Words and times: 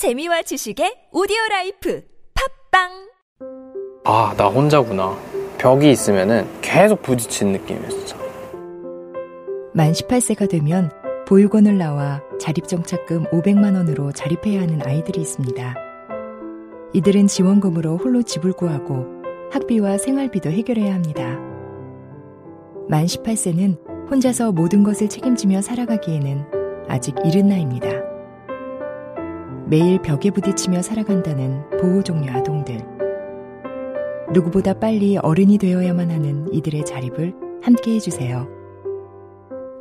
재미와 0.00 0.40
지식의 0.40 1.08
오디오 1.12 1.36
life 1.50 2.02
팟빵 2.70 2.88
아, 4.06 4.34
나 4.34 4.46
혼자구나. 4.46 5.14
벽이 5.58 5.90
있으면은 5.90 6.48
계속 6.62 7.02
부딪히는 7.02 7.52
느낌이었어. 7.60 8.16
만 9.74 9.92
18세가 9.92 10.48
되면 10.48 10.90
보육원을 11.28 11.76
나와 11.76 12.22
자립정착금 12.40 13.24
500만 13.24 13.76
원으로 13.76 14.10
자립해야 14.12 14.62
하는 14.62 14.80
아이들이 14.86 15.20
있습니다. 15.20 15.74
이들은 16.94 17.26
지원금으로 17.26 17.98
홀로 17.98 18.22
집을 18.22 18.54
구하고 18.54 19.04
학비와 19.52 19.98
생활비도 19.98 20.50
해결해야 20.50 20.94
합니다. 20.94 21.38
만 22.88 23.04
18세는 23.04 24.10
혼자서 24.10 24.52
모든 24.52 24.82
것을 24.82 25.10
책임지며 25.10 25.60
살아가기에는 25.60 26.86
아직 26.88 27.14
이른 27.22 27.48
나이입니다. 27.48 28.09
매일 29.70 30.02
벽에 30.02 30.32
부딪히며 30.32 30.82
살아간다는 30.82 31.62
보호종류 31.80 32.28
아동들. 32.28 32.84
누구보다 34.32 34.74
빨리 34.74 35.16
어른이 35.16 35.58
되어야만 35.58 36.10
하는 36.10 36.52
이들의 36.52 36.84
자립을 36.84 37.32
함께 37.62 37.94
해주세요. 37.94 38.48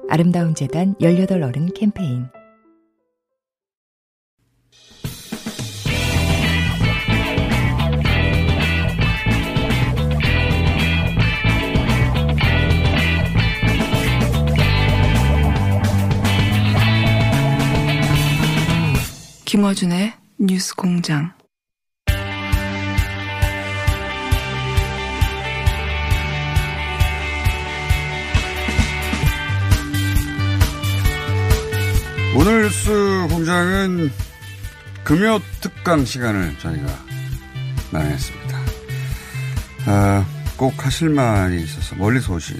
아름다운 0.08 0.54
재단 0.54 0.94
18 1.02 1.42
어른 1.42 1.70
캠페인 1.74 2.28
김어준의 19.50 20.14
뉴스 20.38 20.76
공장. 20.76 21.34
오늘 32.38 32.62
뉴스 32.62 32.92
공장은 33.32 34.12
금요 35.04 35.40
특강 35.62 36.06
시간을 36.06 36.56
저희가 36.60 36.86
마련했습니다. 37.92 38.60
아, 39.88 40.26
꼭 40.58 40.86
하실 40.86 41.10
말이 41.10 41.64
있어서 41.64 41.96
멀리서 41.96 42.36
오신 42.36 42.56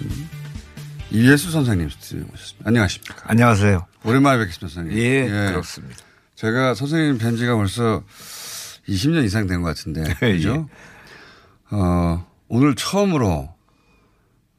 이예수 1.12 1.52
선생님 1.52 1.88
스튜디오에 1.92 2.24
오셨습니다. 2.34 2.68
안녕하십니까. 2.68 3.26
안녕하세요. 3.28 3.86
오랜만에 4.06 4.40
뵙겠습니다, 4.40 4.74
선생님. 4.74 4.98
예, 4.98 5.28
그렇습니다. 5.52 6.09
제가 6.40 6.74
선생님 6.74 7.18
뵌 7.18 7.36
지가 7.36 7.56
벌써 7.58 8.02
20년 8.88 9.26
이상 9.26 9.46
된 9.46 9.62
것 9.62 9.68
같은데. 9.68 10.04
예. 10.24 10.38
그죠? 10.38 10.70
어, 11.70 12.26
오늘 12.48 12.76
처음으로 12.76 13.54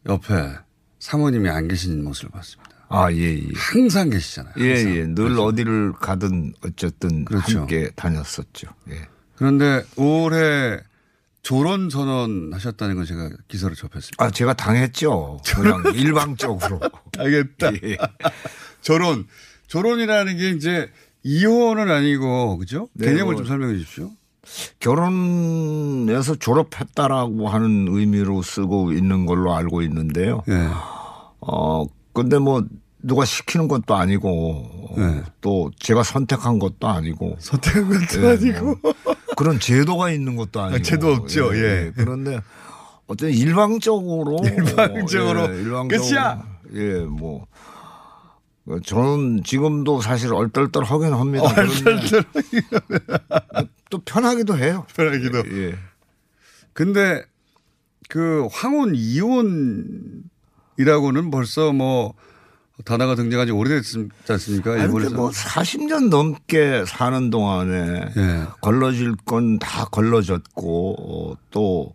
옆에 0.07 0.57
사모님이 0.99 1.49
안 1.49 1.69
계신 1.69 2.05
모습을 2.05 2.31
봤습니다. 2.33 2.71
아, 2.91 3.11
예, 3.13 3.35
예. 3.39 3.43
항상 3.55 4.11
계시잖아요. 4.11 4.53
예, 4.59 4.75
항상. 4.75 4.95
예. 4.97 5.07
늘 5.07 5.39
어디를 5.41 5.93
가든 5.95 6.53
어쨌든 6.63 7.25
그렇죠. 7.25 7.61
함께 7.61 7.89
다녔었죠. 7.97 8.69
예. 8.91 9.09
그런데 9.37 9.83
올해 9.97 10.79
조론 11.43 11.89
선언 11.89 12.53
하셨다는 12.53 12.97
건 12.97 13.07
제가 13.07 13.31
기사를 13.49 13.75
접했습니다. 13.75 14.23
아, 14.23 14.31
제가 14.31 14.53
당했죠. 14.53 15.41
그냥 15.55 15.83
일방적으로. 15.95 16.79
알겠다. 17.17 17.73
예. 17.85 17.97
조론. 18.83 19.27
조론이라는 19.69 20.37
게 20.37 20.51
이제 20.51 20.91
이혼은 21.23 21.91
아니고, 21.91 22.59
그죠? 22.59 22.89
네, 22.95 23.07
개념을 23.07 23.35
뭐 23.35 23.37
좀 23.37 23.47
설명해 23.47 23.77
주십시오. 23.79 24.11
결혼해서 24.81 26.35
졸업했다라고 26.37 27.49
하는 27.49 27.87
의미로 27.89 28.43
쓰고 28.43 28.93
있는 28.93 29.27
걸로 29.27 29.55
알고 29.55 29.83
있는데요. 29.83 30.43
예. 30.49 30.67
어, 31.41 31.85
근데 32.13 32.39
뭐 32.39 32.65
누가 33.03 33.25
시키는 33.25 33.69
것도 33.69 33.95
아니고 33.95 34.95
네. 34.97 35.23
또 35.41 35.71
제가 35.79 36.03
선택한 36.03 36.59
것도 36.59 36.89
아니고 36.89 37.37
선택한 37.39 37.89
것도 37.89 38.23
예, 38.27 38.29
아니고. 38.33 38.77
뭐 38.83 38.95
그런 39.37 39.59
제도가 39.61 40.11
있는 40.11 40.37
것도 40.37 40.61
아니고. 40.61 40.83
제도 40.83 41.09
없죠. 41.13 41.55
예. 41.57 41.93
그런데 41.95 42.41
어떤 43.07 43.31
일방적으로. 43.31 44.39
일방적으로 44.45 45.43
예, 45.55 45.61
일방적으로. 45.61 45.89
끝이야. 45.89 46.43
예, 46.75 47.01
뭐. 47.05 47.47
저는 48.85 49.43
지금도 49.45 50.01
사실 50.01 50.33
얼떨떨하긴 50.33 51.13
합니다. 51.13 51.45
그런데 51.55 52.23
또 53.91 53.99
편하기도 54.05 54.57
해요. 54.59 54.87
편하기도. 54.95 55.39
예. 55.53 55.75
근데 56.73 57.23
그 58.09 58.47
황혼 58.53 58.95
이혼이라고는 58.95 60.23
벌써 61.31 61.73
뭐 61.73 62.15
단어가 62.85 63.15
등장한 63.15 63.47
지 63.47 63.53
오래됐지 63.53 64.09
않습니까? 64.29 64.77
일본에서. 64.79 65.15
뭐 65.15 65.31
40년 65.31 66.09
넘게 66.09 66.85
사는 66.87 67.29
동안에 67.31 68.13
예. 68.17 68.45
걸러질 68.63 69.17
건 69.27 69.59
다 69.59 69.85
걸러졌고 69.87 70.95
어, 70.99 71.35
또 71.51 71.93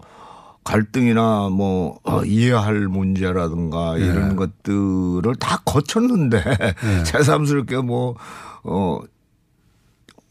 갈등이나 0.65 1.49
뭐 1.49 1.99
어, 2.03 2.25
이해할 2.25 2.87
문제라든가 2.87 3.97
예. 3.99 4.05
이런 4.05 4.35
것들을 4.35 5.35
다 5.39 5.61
거쳤는데 5.63 6.43
새삼스럽게 7.05 7.77
뭐, 7.77 8.15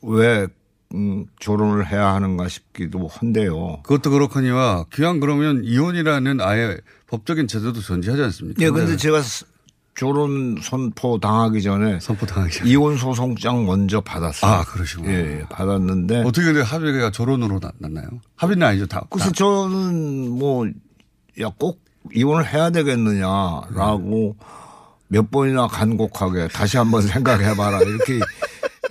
뭐어왜 0.02 0.48
음, 0.94 1.26
결혼을 1.40 1.90
해야 1.90 2.14
하는가 2.14 2.48
싶기도 2.48 3.08
한데요. 3.08 3.80
그것도 3.84 4.10
그렇거니와 4.10 4.86
기왕 4.92 5.20
그러면 5.20 5.62
이혼이라는 5.64 6.40
아예 6.40 6.76
법적인 7.06 7.48
제도도 7.48 7.80
존재하지 7.80 8.22
않습니까? 8.24 8.62
예, 8.62 8.70
근데 8.70 8.96
제가 8.96 9.20
스- 9.94 10.00
결혼 10.00 10.56
선포 10.62 11.18
당하기 11.20 11.62
전에 11.62 11.98
선포 12.00 12.26
당하기 12.26 12.52
전에. 12.58 12.70
이혼 12.70 12.96
소송장 12.96 13.64
먼저 13.66 14.00
받았어요. 14.00 14.50
아, 14.50 14.64
그러시구나. 14.64 15.10
예, 15.12 15.40
예, 15.40 15.44
받았는데 15.48 16.22
어떻게 16.22 16.46
근데 16.46 16.62
합의가 16.62 17.10
나- 17.60 17.70
났나요? 17.78 18.06
합의는 18.36 18.66
아니죠. 18.66 18.86
다. 18.86 19.04
글쎄 19.10 19.30
저는 19.32 20.30
뭐, 20.38 20.66
야, 21.40 21.50
꼭 21.58 21.80
이혼을 22.12 22.46
해야 22.52 22.70
되겠느냐라고 22.70 24.36
몇 25.08 25.30
번이나 25.30 25.68
간곡하게 25.68 26.48
다시 26.48 26.76
한번 26.76 27.02
생각해봐라. 27.06 27.80
이렇게 27.82 28.18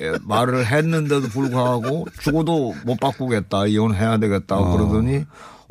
예, 0.01 0.13
말을 0.23 0.65
했는데도 0.65 1.27
불구하고 1.27 2.07
죽어도 2.19 2.73
못 2.85 2.99
바꾸겠다. 2.99 3.67
이혼해야 3.67 4.17
되겠다 4.17 4.55
고 4.57 4.63
어. 4.63 4.71
그러더니 4.77 5.25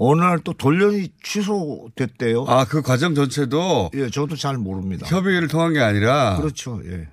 어느 0.04 0.20
날 0.20 0.40
또 0.42 0.52
돌연히 0.52 1.08
취소됐대요. 1.22 2.44
아, 2.48 2.64
그 2.64 2.82
과정 2.82 3.14
전체도 3.14 3.90
예, 3.94 4.10
저도 4.10 4.34
잘 4.36 4.56
모릅니다. 4.56 5.06
협의를 5.06 5.46
통한 5.48 5.72
게 5.72 5.80
아니라 5.80 6.36
그렇죠. 6.40 6.80
예. 6.86 7.08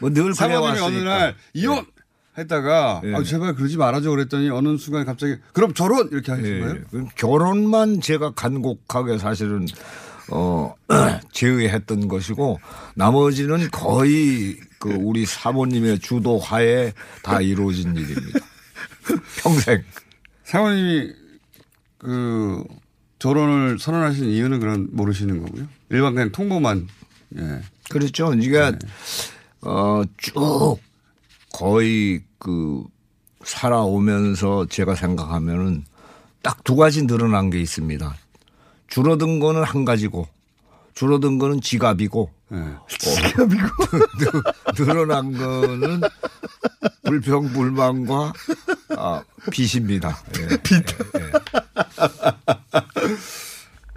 뭐늘 0.00 0.32
사모님이 0.34 0.80
어느 0.80 0.96
날 0.98 1.34
이혼 1.52 1.84
했다가 2.38 3.02
예. 3.04 3.14
아, 3.14 3.22
제발 3.22 3.54
그러지 3.54 3.76
말아줘 3.76 4.08
그랬더니 4.10 4.48
어느 4.48 4.78
순간 4.78 5.04
갑자기 5.04 5.36
그럼 5.52 5.74
결혼 5.74 6.08
이렇게 6.10 6.32
하신 6.32 6.46
예. 6.46 6.60
거예요? 6.60 6.76
그럼 6.90 7.08
결혼만 7.16 8.00
제가 8.00 8.32
간곡하게 8.32 9.18
사실은 9.18 9.66
어 10.32 10.74
제의했던 11.32 12.08
것이고 12.08 12.58
나머지는 12.94 13.68
거의 13.70 14.56
그 14.78 14.90
우리 14.98 15.26
사모님의 15.26 15.98
주도하에 15.98 16.94
다 17.22 17.42
이루어진 17.42 17.94
일입니다. 17.94 18.38
평생. 19.42 19.82
사모님이 20.44 21.19
그 22.00 22.64
결혼을 23.18 23.78
선언하신 23.78 24.24
이유는 24.24 24.58
그런 24.60 24.88
모르시는 24.92 25.42
거고요. 25.42 25.66
일반 25.90 26.14
그냥 26.14 26.32
통보만 26.32 26.88
예. 27.36 27.60
그렇죠. 27.90 28.32
이게 28.34 28.72
어쭉 29.60 30.80
거의 31.52 32.22
그 32.38 32.82
살아오면서 33.44 34.66
제가 34.66 34.94
생각하면은 34.94 35.84
딱 36.42 36.60
두 36.64 36.74
가지 36.76 37.06
늘어난 37.06 37.50
게 37.50 37.60
있습니다. 37.60 38.16
줄어든 38.88 39.38
거는 39.40 39.62
한 39.62 39.84
가지고 39.84 40.26
줄어든 40.94 41.38
거는 41.38 41.60
지갑이고 41.60 42.30
예. 42.52 42.56
지갑이고 42.88 43.68
늘어난 44.76 45.32
거는 45.36 46.00
불평 47.10 47.52
불만과 47.52 48.32
아, 48.96 49.24
빚입니다. 49.50 50.16
예. 50.38 50.46
빚. 50.62 50.84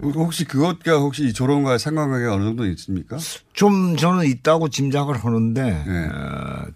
혹시 0.02 0.44
그것과 0.44 0.98
혹시 0.98 1.26
이 1.28 1.32
조론과의 1.32 1.78
상관관계가 1.78 2.34
어느 2.34 2.42
정도 2.42 2.66
있습니까? 2.66 3.16
좀 3.52 3.96
저는 3.96 4.26
있다고 4.26 4.68
짐작을 4.68 5.24
하는데 5.24 5.84
예. 5.86 6.08
어, 6.12 6.66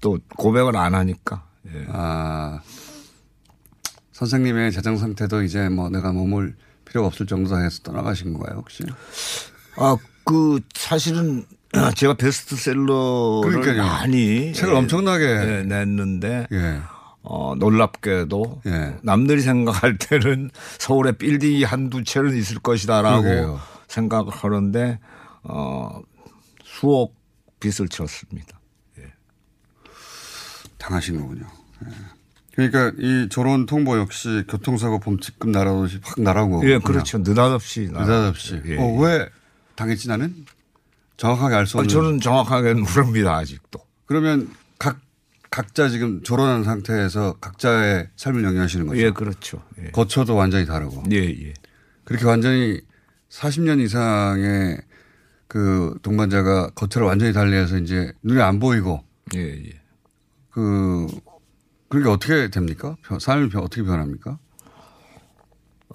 또 0.00 0.20
고백을 0.36 0.76
안 0.76 0.94
하니까. 0.94 1.44
예. 1.74 1.86
아 1.88 2.60
선생님의 4.12 4.70
재정 4.70 4.96
상태도 4.96 5.42
이제 5.42 5.68
뭐 5.68 5.90
내가 5.90 6.12
몸을 6.12 6.54
필요가 6.84 7.08
없을 7.08 7.26
정도 7.26 7.58
해서 7.58 7.82
떠나가신 7.82 8.32
건가요 8.32 8.58
혹시? 8.58 8.84
아, 9.76 9.96
그 10.24 10.60
사실은 10.72 11.44
제가 11.94 12.14
베스트셀러를 12.14 13.50
그러니까요. 13.60 13.82
많이 13.82 14.52
책을 14.52 14.72
예, 14.74 14.76
엄청나게. 14.78 15.24
예, 15.24 15.62
냈는데 15.62 16.46
예. 16.52 16.80
어, 17.22 17.54
놀랍게도 17.56 18.62
예. 18.66 18.96
남들이 19.02 19.40
생각할 19.40 19.96
때는 19.98 20.50
서울에 20.78 21.12
빌딩이 21.12 21.64
한두 21.64 22.04
채는 22.04 22.36
있을 22.36 22.58
것이다라고 22.58 23.22
그러게요. 23.22 23.60
생각을 23.88 24.30
하는데 24.30 24.98
어, 25.42 26.00
수억 26.62 27.14
빚을 27.60 27.88
쳤습니다. 27.88 28.60
당하신 30.78 31.18
거군요. 31.18 31.46
예. 31.86 31.90
그러니까 32.54 32.92
이 32.98 33.28
조론 33.30 33.64
통보 33.66 33.98
역시 33.98 34.44
교통사고 34.48 35.00
범칙금 35.00 35.50
날아오듯이 35.50 35.98
확 36.02 36.22
거군요. 36.50 36.68
예, 36.70 36.78
그렇죠. 36.78 37.18
느닷없이. 37.18 37.90
나- 37.90 38.00
느닷없이. 38.02 38.60
예. 38.66 38.76
어, 38.78 38.94
왜 39.00 39.28
당했지 39.76 40.08
나는? 40.08 40.44
정확하게 41.16 41.54
알수 41.54 41.78
아, 41.78 41.80
없는. 41.80 41.88
저는 41.92 42.20
정확하게 42.20 42.74
모릅니다, 42.74 43.36
아직도. 43.36 43.80
그러면 44.06 44.50
각, 44.78 45.00
각자 45.50 45.88
지금 45.88 46.22
조론한 46.22 46.64
상태에서 46.64 47.34
각자의 47.40 48.08
삶을 48.16 48.42
영위하시는 48.44 48.86
거죠. 48.86 49.00
예, 49.00 49.10
그렇죠. 49.10 49.62
예, 49.78 49.90
거처도 49.90 50.34
완전히 50.34 50.66
다르고. 50.66 51.04
예. 51.12 51.16
예. 51.18 51.54
그렇게 52.04 52.26
완전히 52.26 52.80
40년 53.30 53.80
이상의 53.80 54.78
그 55.48 55.96
동반자가 56.02 56.70
거처를 56.70 57.06
완전히 57.06 57.32
달리해서 57.32 57.78
이제 57.78 58.12
눈에 58.22 58.42
안 58.42 58.58
보이고 58.58 59.02
예, 59.36 59.40
예. 59.40 59.80
그, 60.50 61.06
그게 61.88 62.08
어떻게 62.08 62.50
됩니까? 62.50 62.96
변- 63.02 63.18
삶이 63.20 63.48
변- 63.48 63.62
어떻게 63.62 63.82
변합니까? 63.82 64.38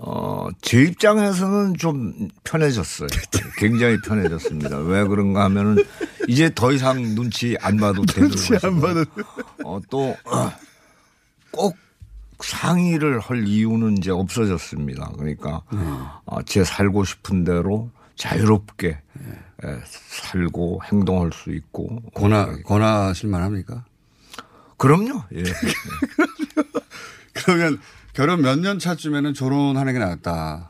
어, 0.02 0.48
제 0.62 0.84
입장에서는 0.84 1.76
좀 1.76 2.30
편해졌어요. 2.46 3.10
굉장히 3.58 4.00
편해졌습니다. 4.02 4.78
왜 4.78 5.04
그런가 5.04 5.44
하면은 5.44 5.84
이제 6.30 6.50
더 6.56 6.72
이상 6.72 7.02
눈치 7.16 7.58
안 7.60 7.76
봐도 7.76 8.06
되는 8.06 8.30
눈치 8.30 8.54
안 8.66 8.80
봐도 8.80 9.04
어, 9.66 9.80
또, 9.90 10.16
어, 10.24 10.52
꼭 11.52 11.76
상의를 12.40 13.20
할 13.20 13.46
이유는 13.46 13.98
이제 13.98 14.12
없어졌습니다. 14.12 15.12
그러니까 15.18 15.64
어, 16.26 16.42
제 16.44 16.64
살고 16.64 17.04
싶은 17.04 17.44
대로 17.44 17.92
자유롭게 18.16 18.98
예, 19.66 19.82
살고 19.86 20.82
행동할 20.86 21.32
수 21.34 21.52
있고 21.52 22.02
권하, 22.14 22.56
권하실 22.64 23.30
만 23.30 23.42
합니까? 23.42 23.84
그럼요. 24.78 25.24
예. 25.36 25.44
그러면 27.34 27.80
결혼 28.20 28.42
몇 28.42 28.60
년 28.60 28.80
차쯤에는 28.80 29.32
결혼하는 29.32 29.94
게 29.94 30.00
낫다. 30.00 30.70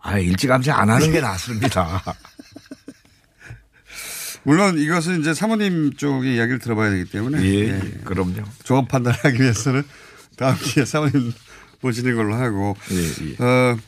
아, 0.00 0.18
일찌감치 0.18 0.70
안 0.70 0.90
하는 0.90 1.10
게 1.10 1.22
낫습니다. 1.22 2.02
물론 4.44 4.78
이것은 4.78 5.20
이제 5.20 5.32
사모님 5.32 5.94
쪽의 5.94 6.36
이야기를 6.36 6.58
들어봐야 6.58 6.90
되기 6.90 7.10
때문에. 7.10 7.42
예, 7.42 7.48
예. 7.48 7.80
예. 7.82 7.90
그럼요. 8.04 8.42
조합 8.64 8.86
판단하기 8.86 9.40
위해서는 9.40 9.82
다음 10.36 10.56
기회에 10.58 10.84
사모님 10.84 11.32
모시는 11.80 12.14
걸로 12.14 12.34
하고. 12.34 12.76
예, 12.92 13.30
예. 13.30 13.42
어, 13.42 13.78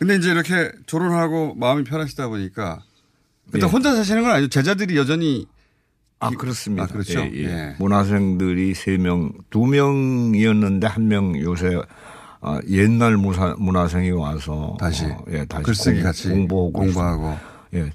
근데 0.00 0.16
이제 0.16 0.32
이렇게 0.32 0.72
결혼하고 0.86 1.54
마음이 1.54 1.84
편하시다 1.84 2.26
보니까 2.26 2.80
일단 3.52 3.68
예. 3.68 3.72
혼자 3.72 3.94
사시는 3.94 4.22
건 4.22 4.32
아니죠. 4.32 4.48
제자들이 4.48 4.96
여전히 4.96 5.46
아, 6.18 6.30
그렇습니다. 6.30 6.82
아, 6.82 6.86
그렇죠. 6.88 7.20
예, 7.20 7.30
예. 7.32 7.44
예. 7.44 7.76
문화생들이 7.78 8.74
세 8.74 8.96
명, 8.96 9.30
두 9.50 9.66
명이었는데 9.66 10.88
한 10.88 11.06
명 11.06 11.38
요새 11.38 11.80
아, 12.46 12.60
옛날 12.68 13.16
무사, 13.16 13.54
문화생이 13.58 14.10
와서 14.10 14.76
다시, 14.78 15.06
어, 15.06 15.24
예, 15.30 15.44
다시 15.46 15.62
글쓰기 15.64 15.96
공- 15.96 16.02
같이 16.04 16.28
공부하고 16.28 16.72
공부하고. 16.72 17.36
예. 17.74 17.90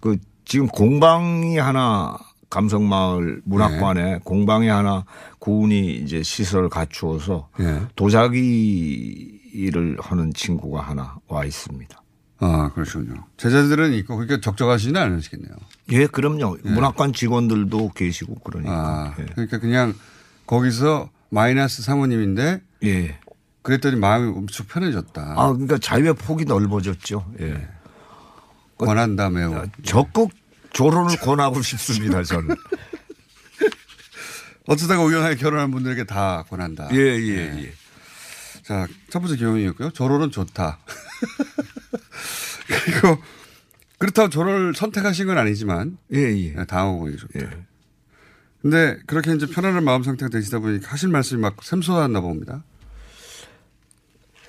그 0.00 0.16
지금 0.46 0.66
공방이 0.66 1.58
하나 1.58 2.16
감성마을 2.50 3.42
문학관에 3.44 4.02
네. 4.14 4.18
공방이 4.24 4.68
하나 4.68 5.04
구운이 5.38 5.96
이제 5.96 6.22
시설 6.22 6.68
갖추어서 6.68 7.48
예. 7.60 7.82
도자기 7.94 9.40
일을 9.52 9.96
하는 10.00 10.32
친구가 10.32 10.80
하나 10.80 11.16
와 11.28 11.44
있습니다. 11.44 12.00
아, 12.40 12.70
그러시군요. 12.74 13.24
제자들은 13.36 13.92
있고 13.94 14.16
그러니까 14.16 14.40
적적하시지는 14.40 15.00
않으시겠네요. 15.00 15.52
예, 15.92 16.06
그럼요. 16.06 16.56
문학관 16.64 17.12
직원들도 17.12 17.90
계시고 17.94 18.36
그러니까. 18.36 18.72
아, 18.74 19.14
예. 19.20 19.26
그러니까 19.26 19.58
그냥 19.58 19.94
거기서 20.46 21.10
마이너스 21.30 21.82
사모님인데 21.82 22.60
예. 22.84 23.18
그랬더니 23.62 23.96
마음이 23.96 24.36
엄청 24.36 24.66
편해졌다. 24.66 25.34
아, 25.36 25.52
그러니까 25.52 25.78
자유의 25.78 26.14
폭이 26.14 26.44
넓어졌죠. 26.44 27.32
예. 27.40 27.68
권한다 28.78 29.30
매우. 29.30 29.66
적극 29.84 30.30
조론을 30.72 31.18
권하고 31.18 31.62
싶습니다, 31.62 32.22
저는. 32.22 32.56
어쩌다가 34.66 35.04
우연하게 35.04 35.36
결혼한 35.36 35.70
분들에게 35.70 36.04
다 36.04 36.44
권한다. 36.48 36.88
예, 36.92 36.96
예, 36.96 37.64
예. 37.64 37.72
자, 38.62 38.86
첫 39.10 39.20
번째 39.20 39.36
교훈이었고요. 39.36 39.90
결혼은 39.90 40.30
좋다. 40.30 40.78
그리고 42.66 43.18
그렇다고 43.98 44.30
결혼을 44.30 44.74
선택하신 44.74 45.26
건 45.26 45.38
아니지만 45.38 45.98
예, 46.14 46.18
예. 46.18 46.64
당하고 46.64 47.00
보기 47.00 47.16
좋다. 47.16 47.40
예. 47.40 47.50
근데 48.60 48.98
그렇게 49.06 49.34
이제 49.34 49.46
편안한 49.46 49.84
마음 49.84 50.04
상태가 50.04 50.30
되시다 50.30 50.60
보니까 50.60 50.90
하실 50.90 51.08
말씀이 51.08 51.40
막 51.40 51.62
샘솟았나 51.62 52.20
봅니다. 52.20 52.62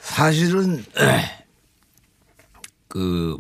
사실은 0.04 0.84
그 2.90 3.40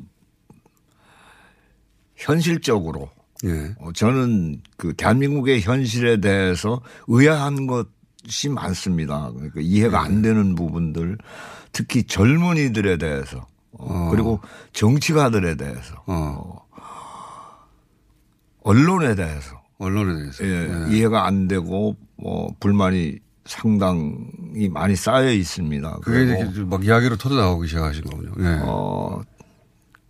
현실적으로 2.15 3.09
예. 3.43 3.75
어, 3.79 3.91
저는 3.91 4.61
그 4.77 4.93
대한민국의 4.93 5.61
현실에 5.61 6.21
대해서 6.21 6.81
의아한 7.07 7.67
것이 7.67 8.47
많습니다. 8.47 9.29
그러니까 9.33 9.59
이해가 9.59 10.01
안 10.01 10.21
되는 10.21 10.55
부분들 10.55 11.17
특히 11.73 12.03
젊은이들에 12.03 12.97
대해서 12.97 13.45
어, 13.73 14.07
그리고 14.09 14.39
정치가들에 14.71 15.55
대해서 15.55 16.01
어. 16.07 16.65
언론에 18.63 19.15
대해서 19.15 19.61
언론에 19.77 20.17
대해서. 20.21 20.45
예, 20.45 20.95
이해가 20.95 21.25
안 21.27 21.49
되고 21.49 21.97
뭐 22.15 22.55
불만이 22.61 23.19
상당히 23.45 24.69
많이 24.69 24.95
쌓여 24.95 25.31
있습니다. 25.31 25.99
그게 26.01 26.23
이렇게 26.23 26.61
막 26.61 26.83
이야기로 26.85 27.17
터져 27.17 27.35
나오기 27.35 27.67
시작하신 27.67 28.03
거군요. 28.03 28.31
예. 28.39 28.59
어 28.63 29.21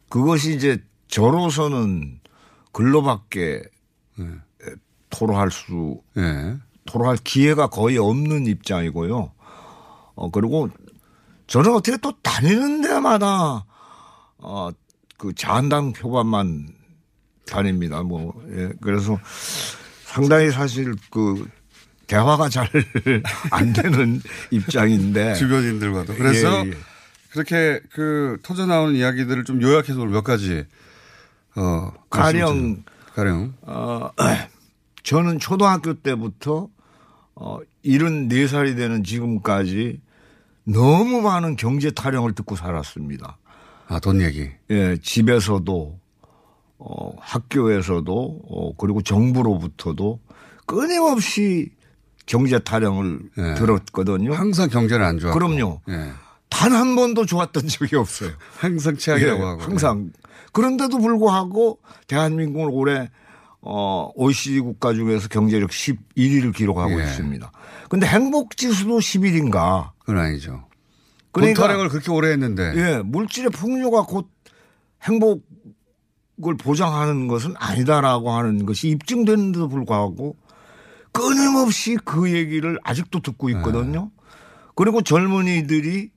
그것이 0.09 0.55
이제 0.55 0.83
저로서는 1.07 2.19
글로밖에 2.71 3.63
토로할 5.09 5.51
수 5.51 6.01
예. 6.17 6.57
토로할 6.85 7.17
기회가 7.23 7.67
거의 7.67 7.97
없는 7.97 8.45
입장이고요. 8.45 9.31
어 10.15 10.31
그리고 10.31 10.69
저는 11.47 11.73
어떻게 11.73 11.97
또 11.97 12.11
다니는 12.21 12.81
데마다 12.81 13.65
어 14.37 14.71
그 15.23 15.33
자한당 15.33 15.93
표반만 15.93 16.67
다닙니다. 17.45 18.03
뭐 18.03 18.33
예, 18.49 18.73
그래서 18.81 19.17
상당히 20.05 20.51
사실 20.51 20.95
그 21.09 21.47
대화가 22.13 22.47
잘 22.49 22.69
안 23.49 23.73
되는 23.73 24.21
입장인데 24.51 25.33
주변인들과도. 25.35 26.13
그래서 26.15 26.65
예, 26.65 26.69
예. 26.69 26.73
그렇게 27.31 27.81
그 27.91 28.37
터져 28.43 28.67
나오는 28.67 28.93
이야기들을 28.95 29.43
좀 29.45 29.61
요약해서 29.61 29.99
오늘 29.99 30.11
몇 30.13 30.23
가지 30.23 30.65
어 31.55 31.91
가령 32.11 32.83
가령 33.15 33.53
어, 33.63 34.09
저는 35.01 35.39
초등학교 35.39 35.95
때부터 35.95 36.69
어, 37.35 37.57
74살이 37.83 38.75
되는 38.77 39.03
지금까지 39.03 39.99
너무 40.65 41.21
많은 41.21 41.55
경제 41.55 41.89
타령을 41.91 42.33
듣고 42.35 42.55
살았습니다. 42.55 43.37
아 43.87 43.99
돈 43.99 44.21
얘기. 44.21 44.49
예, 44.69 44.97
집에서도 45.01 45.99
어, 46.77 47.11
학교에서도 47.19 48.41
어, 48.49 48.75
그리고 48.77 49.01
정부로부터도 49.01 50.19
끊임없이 50.65 51.71
경제 52.25 52.59
타령을 52.59 53.19
예. 53.37 53.53
들었거든요. 53.55 54.33
항상 54.33 54.69
경제는 54.69 55.05
안 55.05 55.19
좋아. 55.19 55.31
그럼요. 55.33 55.81
예. 55.89 56.11
단한 56.49 56.95
번도 56.95 57.25
좋았던 57.25 57.67
적이 57.67 57.95
없어요. 57.97 58.31
항상 58.57 58.95
최악이라고 58.95 59.41
예, 59.41 59.45
하고. 59.45 59.61
항상. 59.61 60.11
그런데도 60.51 60.99
불구하고 60.99 61.79
대한민국을 62.07 62.69
올해 62.71 63.09
어, 63.61 64.11
OECD 64.15 64.59
국가 64.59 64.93
중에서 64.93 65.27
경제력 65.29 65.69
11위를 65.71 66.53
기록하고 66.53 66.99
예. 66.99 67.05
있습니다. 67.05 67.51
근데 67.89 68.05
행복 68.07 68.55
지수도 68.57 68.99
10위인가. 68.99 69.91
그건 69.99 70.19
아니죠. 70.19 70.65
그러니까- 71.31 71.61
돈 71.61 71.67
타령을 71.67 71.89
그렇게 71.89 72.11
오래 72.11 72.29
했는데. 72.31 72.73
예, 72.75 72.97
물질의 73.03 73.49
풍요가 73.51 74.03
곧 74.03 74.29
행복을 75.03 75.41
보장하는 76.59 77.27
것은 77.27 77.55
아니다라고 77.57 78.31
하는 78.31 78.65
것이 78.65 78.89
입증되는데도 78.89 79.67
불구하고 79.69 80.35
끊임없이 81.13 81.97
그 82.03 82.33
얘기를 82.33 82.77
아직도 82.83 83.21
듣고 83.21 83.49
있거든요. 83.51 84.11
그리고 84.75 85.01
젊은이들이 85.01 86.09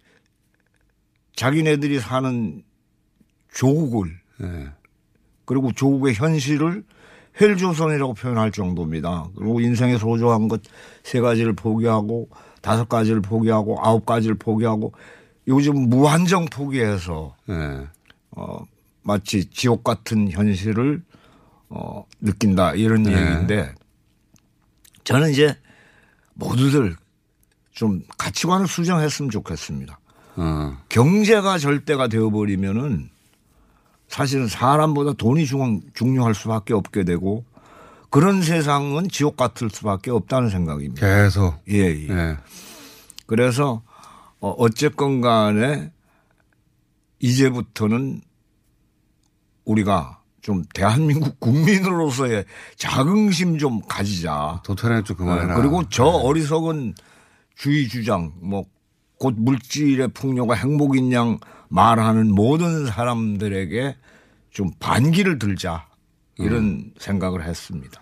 자기네들이 1.37 2.01
사는 2.01 2.63
조국을 3.55 4.19
예. 4.43 4.71
그리고 5.45 5.71
조국의 5.73 6.15
현실을 6.15 6.83
헬조선이라고 7.41 8.15
표현할 8.15 8.51
정도입니다. 8.51 9.29
그리고 9.37 9.61
인생에 9.61 9.99
소중한 9.99 10.49
것 10.49 10.63
세 11.05 11.21
가지를 11.21 11.53
포기하고 11.53 12.29
다섯 12.63 12.89
가지를 12.89 13.21
포기하고 13.21 13.79
아홉 13.81 14.07
가지를 14.07 14.35
포기하고 14.37 14.93
요즘 15.47 15.89
무한정 15.89 16.47
포기해서 16.47 17.37
예. 17.49 17.87
어, 18.33 18.59
마치 19.03 19.45
지옥 19.51 19.85
같은 19.85 20.31
현실을 20.33 21.01
어, 21.69 22.05
느낀다 22.21 22.73
이런 22.75 23.05
네. 23.05 23.13
얘기인데 23.13 23.73
저는 25.07 25.31
이제 25.31 25.57
모두들 26.35 26.97
좀 27.71 28.03
가치관을 28.19 28.67
수정했으면 28.67 29.31
좋겠습니다. 29.31 29.99
어. 30.35 30.77
경제가 30.89 31.59
절대가 31.59 32.09
되어버리면은 32.09 33.09
사실은 34.09 34.49
사람보다 34.49 35.13
돈이 35.13 35.47
중, 35.47 35.81
중요할 35.95 36.35
수밖에 36.35 36.75
없게 36.75 37.05
되고 37.05 37.45
그런 38.11 38.43
세상은 38.43 39.09
지옥 39.09 39.37
같을 39.37 39.71
수밖에 39.71 40.11
없다는 40.11 40.51
생각입니다. 40.51 41.07
계속. 41.07 41.55
예, 41.69 41.79
예. 41.79 42.09
예. 42.09 42.37
그래서 43.27 43.83
어, 44.41 44.51
어쨌건 44.59 45.21
간에 45.21 45.93
이제부터는 47.21 48.23
우리가 49.65 50.21
좀 50.47 50.63
대한민국 50.73 51.41
국민으로서의 51.41 52.45
자긍심 52.77 53.59
좀 53.59 53.81
가지자. 53.89 54.63
도탈행 54.65 55.03
좀 55.03 55.17
그만해라. 55.17 55.49
네, 55.49 55.61
그리고 55.61 55.83
저 55.89 56.05
어리석은 56.05 56.95
주의 57.57 57.89
주장, 57.89 58.33
뭐, 58.41 58.65
곧 59.19 59.35
물질의 59.37 60.13
풍요가 60.15 60.55
행복인 60.55 61.11
양 61.11 61.41
말하는 61.69 62.33
모든 62.33 62.87
사람들에게 62.87 63.97
좀 64.51 64.71
반기를 64.79 65.41
들자. 65.41 65.89
이런 66.39 66.63
음. 66.63 66.91
생각을 66.97 67.43
했습니다. 67.43 68.01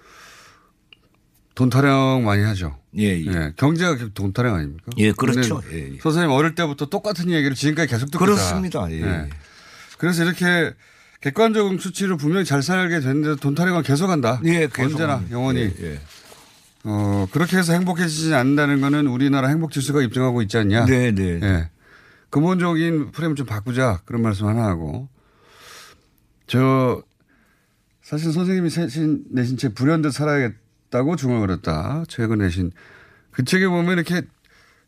돈 1.55 1.71
타령 1.71 2.25
많이 2.27 2.43
하죠. 2.43 2.77
예, 2.99 3.05
예. 3.05 3.25
예. 3.27 3.53
경제가 3.57 3.95
계속 3.95 4.13
돈 4.13 4.35
타령 4.35 4.57
아닙니까? 4.57 4.93
예, 4.99 5.13
그렇죠. 5.13 5.63
예, 5.73 5.95
예. 5.95 5.99
선생님 5.99 6.31
어릴 6.31 6.55
때부터 6.55 6.85
똑같은 6.87 7.31
얘기를 7.31 7.57
지금까지 7.57 7.89
계속 7.89 8.11
듣고 8.11 8.23
그렇습니다. 8.23 8.87
예. 8.91 8.99
있다. 8.99 9.29
그래서 9.97 10.25
이렇게 10.25 10.75
객관적인 11.25 11.79
수치로 11.79 12.19
분명히 12.19 12.45
잘 12.45 12.63
살게 12.63 13.01
됐는데 13.01 13.41
돈 13.41 13.55
타령은 13.55 13.83
계속한다. 13.83 14.43
예, 14.45 14.69
계속 14.71 14.93
언제나 14.93 15.15
합니다. 15.15 15.35
영원히. 15.35 15.61
예, 15.61 15.75
예. 15.81 16.01
어, 16.85 17.27
그렇게 17.33 17.57
해서 17.57 17.73
행복해지지 17.73 18.35
않는다는 18.35 18.83
거는 18.83 19.07
우리나라 19.07 19.49
행복 19.49 19.73
지수가 19.73 20.03
입증하고 20.03 20.43
있지 20.43 20.59
않냐. 20.59 20.85
네, 20.85 21.13
네. 21.13 21.41
예. 21.43 21.71
근본적인 22.29 23.13
프레임을 23.13 23.37
좀 23.37 23.47
바꾸자. 23.47 24.03
그런 24.05 24.21
말씀 24.21 24.47
하나 24.47 24.67
하고. 24.67 25.09
저, 26.47 27.03
사실 28.03 28.31
선생님이 28.31 28.69
내신, 28.77 29.25
내신 29.31 29.57
책 29.57 29.75
불현듯 29.75 30.13
살아야겠다고 30.13 31.17
중얼거렸다. 31.17 32.05
최근 32.07 32.41
내신. 32.41 32.71
그 33.31 33.45
책에 33.45 33.67
보면 33.67 33.95
이렇게 33.95 34.21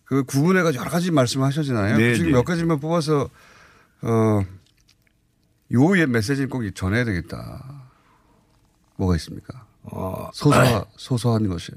그 0.04 0.22
구분해가지고 0.24 0.82
여러 0.82 0.90
가지 0.90 1.10
말씀을 1.10 1.46
하셨잖아요. 1.46 1.96
네, 1.96 2.14
지금 2.14 2.32
네. 2.32 2.36
몇 2.36 2.44
가지만 2.44 2.78
뽑아서, 2.78 3.30
어, 4.02 4.44
요 5.72 6.06
메시지를 6.06 6.48
꼭 6.48 6.62
전해야 6.74 7.04
되겠다. 7.04 7.86
뭐가 8.96 9.16
있습니까? 9.16 9.66
어, 9.82 10.30
소소하, 10.32 10.84
소소한 10.96 11.48
것이. 11.48 11.72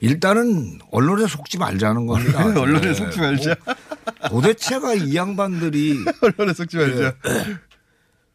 일단은 0.00 0.78
언론에 0.90 1.26
속지 1.26 1.58
말자는 1.58 2.06
겁니다. 2.06 2.44
언론에 2.60 2.88
네. 2.88 2.94
속지 2.94 3.20
말자. 3.20 3.56
뭐 4.30 4.40
도대체가 4.40 4.94
이 4.94 5.14
양반들이 5.16 6.04
언론에 6.22 6.52
속지 6.52 6.76
말자. 6.76 7.14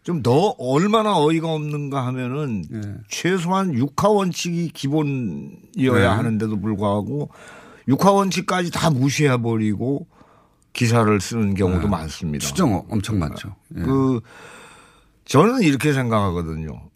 좀더 0.04 0.56
얼마나 0.58 1.16
어이가 1.16 1.48
없는가 1.48 2.06
하면은 2.08 2.66
예. 2.74 2.82
최소한 3.08 3.74
육하 3.74 4.10
원칙이 4.10 4.70
기본이어야 4.70 6.00
네. 6.00 6.06
하는데도 6.06 6.60
불구하고 6.60 7.30
육하 7.88 8.12
원칙까지 8.12 8.72
다 8.72 8.90
무시해 8.90 9.38
버리고 9.38 10.08
기사를 10.74 11.22
쓰는 11.22 11.54
경우도 11.54 11.88
많습니다. 11.88 12.46
추정 12.46 12.84
엄청 12.90 13.20
많죠. 13.20 13.56
예. 13.78 13.82
그 13.82 14.22
저는 15.32 15.62
이렇게 15.62 15.94
생각하거든요. 15.94 16.90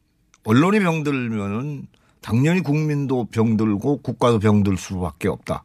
언론이 0.44 0.82
병들면은 0.82 1.88
당연히 2.22 2.60
국민도 2.60 3.27
병들고 3.32 4.01
국가도 4.01 4.39
병들 4.39 4.75
수밖에 4.75 5.30
없다. 5.30 5.63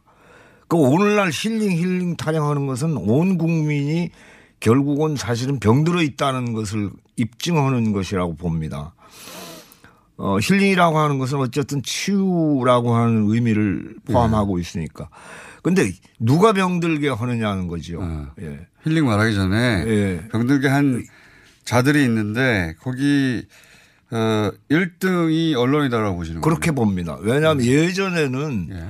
그 0.69 0.77
오늘날 0.77 1.31
힐링 1.33 1.71
힐링 1.71 2.15
타령하는 2.15 2.67
것은 2.67 2.95
온 2.95 3.37
국민이 3.37 4.09
결국은 4.61 5.17
사실은 5.17 5.59
병들어 5.59 6.01
있다는 6.01 6.53
것을 6.53 6.91
입증하는 7.17 7.91
것이라고 7.91 8.37
봅니다. 8.37 8.93
어, 10.15 10.37
힐링이라고 10.39 10.97
하는 10.97 11.19
것은 11.19 11.39
어쨌든 11.39 11.83
치유라고 11.83 12.95
하는 12.95 13.25
의미를 13.27 13.95
포함하고 14.05 14.59
있으니까. 14.59 15.09
근데 15.61 15.91
누가 16.19 16.53
병들게 16.53 17.09
하느냐는 17.09 17.67
거죠. 17.67 17.99
어. 18.01 18.27
예. 18.41 18.65
힐링 18.85 19.05
말하기 19.07 19.35
전에 19.35 19.83
예. 19.87 20.27
병들게 20.31 20.69
한 20.69 21.03
자들이 21.71 22.03
있는데 22.03 22.75
거기 22.81 23.45
어 24.11 24.51
1등이 24.69 25.55
언론이다라고 25.57 26.17
보시는. 26.17 26.41
그렇게 26.41 26.71
봅니다. 26.71 27.15
왜냐하면 27.21 27.63
예전에는 27.65 28.67
예. 28.73 28.87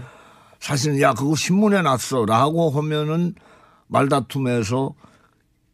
사실은 0.60 1.00
야 1.00 1.14
그거 1.14 1.36
신문에 1.36 1.84
났어라고 1.84 2.72
하면은 2.72 3.36
말다툼에서 3.86 4.96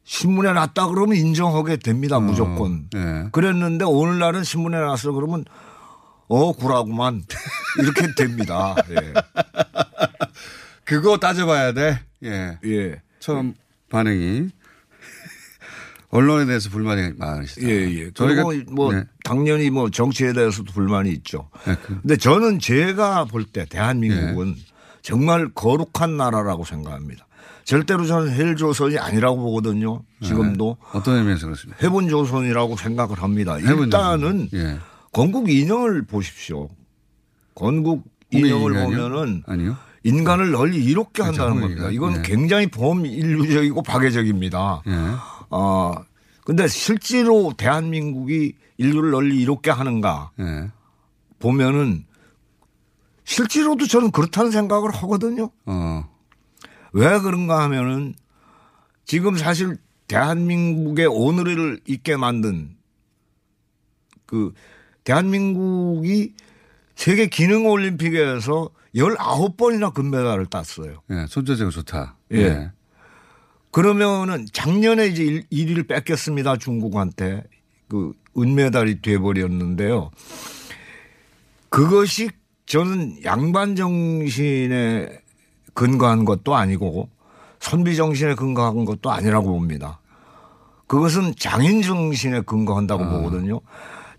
신문에 0.04 0.52
났다 0.52 0.88
그러면 0.88 1.16
인정하게 1.16 1.78
됩니다 1.78 2.20
무조건. 2.20 2.90
예. 2.94 3.30
그랬는데 3.32 3.86
오늘날은 3.86 4.44
신문에 4.44 4.78
났어 4.78 5.14
그러면 5.14 5.46
어 6.28 6.52
구라구만 6.52 7.24
이렇게 7.80 8.14
됩니다. 8.20 8.76
예. 8.90 9.14
그거 10.84 11.18
따져봐야 11.18 11.72
돼. 11.72 12.02
예. 12.26 12.58
예. 12.66 13.02
처음 13.22 13.54
반응이 13.90 14.50
언론에 16.10 16.46
대해서 16.46 16.70
불만이 16.70 17.14
많으시다. 17.18 17.68
예, 17.68 17.74
예. 17.92 18.12
저희가 18.12 18.44
그리고 18.46 18.72
뭐 18.74 18.94
네. 18.94 19.04
당연히 19.24 19.70
뭐 19.70 19.90
정치에 19.90 20.32
대해서도 20.34 20.72
불만이 20.72 21.10
있죠. 21.12 21.50
네, 21.66 21.76
그- 21.86 22.00
근데 22.02 22.16
저는 22.16 22.60
제가 22.60 23.26
볼 23.26 23.46
때 23.46 23.66
대한민국은 23.66 24.56
정말 25.02 25.50
거룩한 25.54 26.16
나라라고 26.18 26.64
생각합니다. 26.64 27.26
절대로 27.66 28.06
저는 28.06 28.32
헬조선이 28.32 28.98
아니라고 28.98 29.38
보거든요. 29.42 30.02
지금도 30.24 30.78
어떤 30.94 31.18
의미에서 31.18 31.48
그렇습니까? 31.48 31.86
해본 31.86 32.08
조선이라고 32.08 32.78
생각을 32.78 33.22
합니다. 33.22 33.60
일단은. 33.60 34.48
예. 34.54 34.78
건국 35.12 35.50
인형을 35.50 36.04
보십시오. 36.06 36.70
건국 37.54 38.06
인형을? 38.32 38.74
보면은 38.74 39.44
아니요. 39.46 39.76
인간을 40.04 40.52
널리 40.52 40.78
이롭게 40.84 41.24
그렇죠. 41.24 41.42
한다는. 41.44 41.62
겁니다. 41.62 41.90
이건 41.92 42.14
네. 42.14 42.22
굉장히 42.24 42.68
범인류적이고 42.68 43.84
박애적입니다. 43.84 44.82
예. 45.52 45.56
어, 45.56 45.94
근데 46.46 46.68
실제로 46.68 47.54
대한민국이 47.58 48.54
인류를 48.78 49.12
널리 49.12 49.42
이롭게 49.42 49.72
하는가 49.72 50.32
예. 50.40 50.72
보면은 51.40 52.06
실제로도 53.26 53.88
저는 53.88 54.12
그렇다는 54.12 54.52
생각을 54.52 54.92
하거든요. 54.92 55.52
어. 55.66 56.10
왜 56.94 57.20
그런가 57.20 57.62
하면은 57.64 58.16
지금 59.04 59.36
사실 59.36 59.78
대한민국의 60.08 61.08
오늘을 61.08 61.82
있게 61.86 62.16
만든 62.16 62.78
그 64.26 64.54
대한민국이 65.04 66.34
세계 66.96 67.28
기능 67.28 67.66
올림픽에서 67.68 68.70
19번이나 68.96 69.94
금메달을 69.94 70.48
땄어요. 70.48 71.02
예. 71.12 71.26
손재주가 71.28 71.70
좋다. 71.72 72.18
예. 72.34 72.72
그러면은 73.78 74.48
작년에 74.54 75.06
이제 75.06 75.24
1, 75.24 75.50
1위를 75.52 75.88
뺏겼습니다. 75.88 76.58
중국한테. 76.58 77.44
그 77.88 78.12
은메달이 78.36 79.04
돼버렸는데요. 79.04 80.10
그것이 81.70 82.32
저는 82.66 83.24
양반 83.24 83.76
정신에 83.76 85.10
근거한 85.76 86.26
것도 86.26 86.56
아니고 86.56 87.08
선비 87.60 87.96
정신에 87.96 88.34
근거한 88.34 88.84
것도 88.84 89.12
아니라고 89.12 89.52
봅니다. 89.52 90.00
그것은 90.88 91.36
장인 91.38 91.84
정신에 91.84 92.42
근거한다고 92.42 93.08
보거든요. 93.08 93.62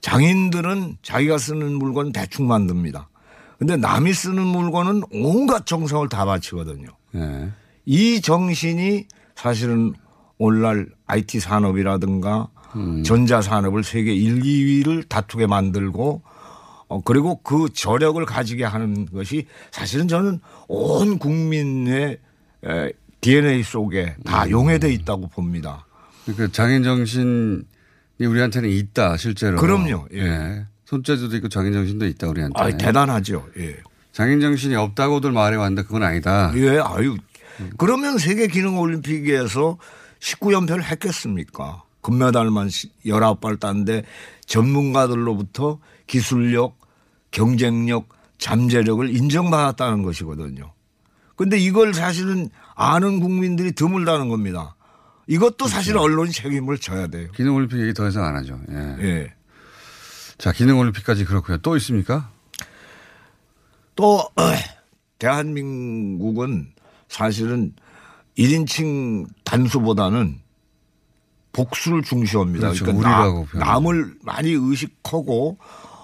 장인들은 0.00 0.98
자기가 1.02 1.36
쓰는 1.36 1.72
물건 1.72 2.12
대충 2.12 2.46
만듭니다. 2.46 3.08
근데 3.58 3.76
남이 3.76 4.12
쓰는 4.12 4.40
물건은 4.40 5.02
온갖 5.10 5.66
정성을 5.66 6.08
다 6.08 6.24
바치거든요. 6.24 6.90
예. 7.16 7.50
이 7.86 8.20
정신이 8.20 9.08
사실은 9.38 9.94
오늘날 10.36 10.88
IT 11.06 11.38
산업이라든가 11.38 12.48
전자 13.04 13.40
산업을 13.40 13.84
세계 13.84 14.12
1, 14.12 14.40
2위를 14.40 15.08
다투게 15.08 15.46
만들고 15.46 16.22
어, 16.88 17.02
그리고 17.02 17.40
그 17.42 17.68
저력을 17.72 18.24
가지게 18.24 18.64
하는 18.64 19.06
것이 19.06 19.46
사실은 19.70 20.08
저는 20.08 20.40
온 20.66 21.18
국민의 21.18 22.18
에, 22.64 22.92
DNA 23.20 23.62
속에 23.62 24.16
다 24.24 24.48
용해돼 24.50 24.92
있다고 24.92 25.28
봅니다. 25.28 25.86
그러니까 26.24 26.48
장인 26.50 26.82
정신이 26.82 27.62
우리한테는 28.18 28.68
있다 28.68 29.16
실제로. 29.18 29.58
그럼요. 29.58 30.08
예. 30.14 30.66
손재주도 30.84 31.36
있고 31.36 31.48
장인 31.48 31.72
정신도 31.72 32.06
있다 32.06 32.28
우리한테. 32.28 32.60
아, 32.60 32.70
대단하죠. 32.76 33.46
예. 33.58 33.76
장인 34.12 34.40
정신이 34.40 34.74
없다고들 34.74 35.30
말해 35.30 35.56
왔는데 35.56 35.82
그건 35.82 36.02
아니다. 36.02 36.50
예, 36.56 36.78
아유. 36.78 37.16
그러면 37.76 38.18
세계 38.18 38.46
기능 38.46 38.78
올림픽에서 38.78 39.78
19연패를 40.20 40.82
했겠습니까? 40.82 41.84
금메달만 42.02 42.68
19발 42.68 43.60
땄는데 43.60 44.04
전문가들로부터 44.46 45.78
기술력, 46.06 46.78
경쟁력, 47.30 48.08
잠재력을 48.38 49.14
인정받았다는 49.14 50.02
것이거든요. 50.02 50.72
근데 51.36 51.58
이걸 51.58 51.94
사실은 51.94 52.48
아는 52.74 53.20
국민들이 53.20 53.72
드물다는 53.72 54.28
겁니다. 54.28 54.74
이것도 55.26 55.68
사실 55.68 55.96
언론이 55.98 56.32
책임을 56.32 56.78
져야 56.78 57.06
돼요. 57.06 57.28
기능 57.34 57.54
올림픽 57.54 57.80
얘기 57.80 57.92
더 57.92 58.08
이상 58.08 58.24
안 58.24 58.36
하죠. 58.36 58.58
예. 58.70 58.96
예. 59.06 59.34
자, 60.38 60.52
기능 60.52 60.78
올림픽까지 60.78 61.24
그렇고요. 61.24 61.58
또 61.58 61.76
있습니까? 61.76 62.30
또 63.94 64.28
대한민국은 65.18 66.72
사실은 67.08 67.72
1인칭 68.36 69.26
단수보다는 69.44 70.40
복수를 71.52 72.02
중시합니다. 72.02 72.68
그렇죠. 72.68 72.84
그러니까 72.84 73.08
나, 73.10 73.24
표현하죠. 73.24 73.58
남을 73.58 74.14
많이 74.22 74.50
의식하고 74.50 75.58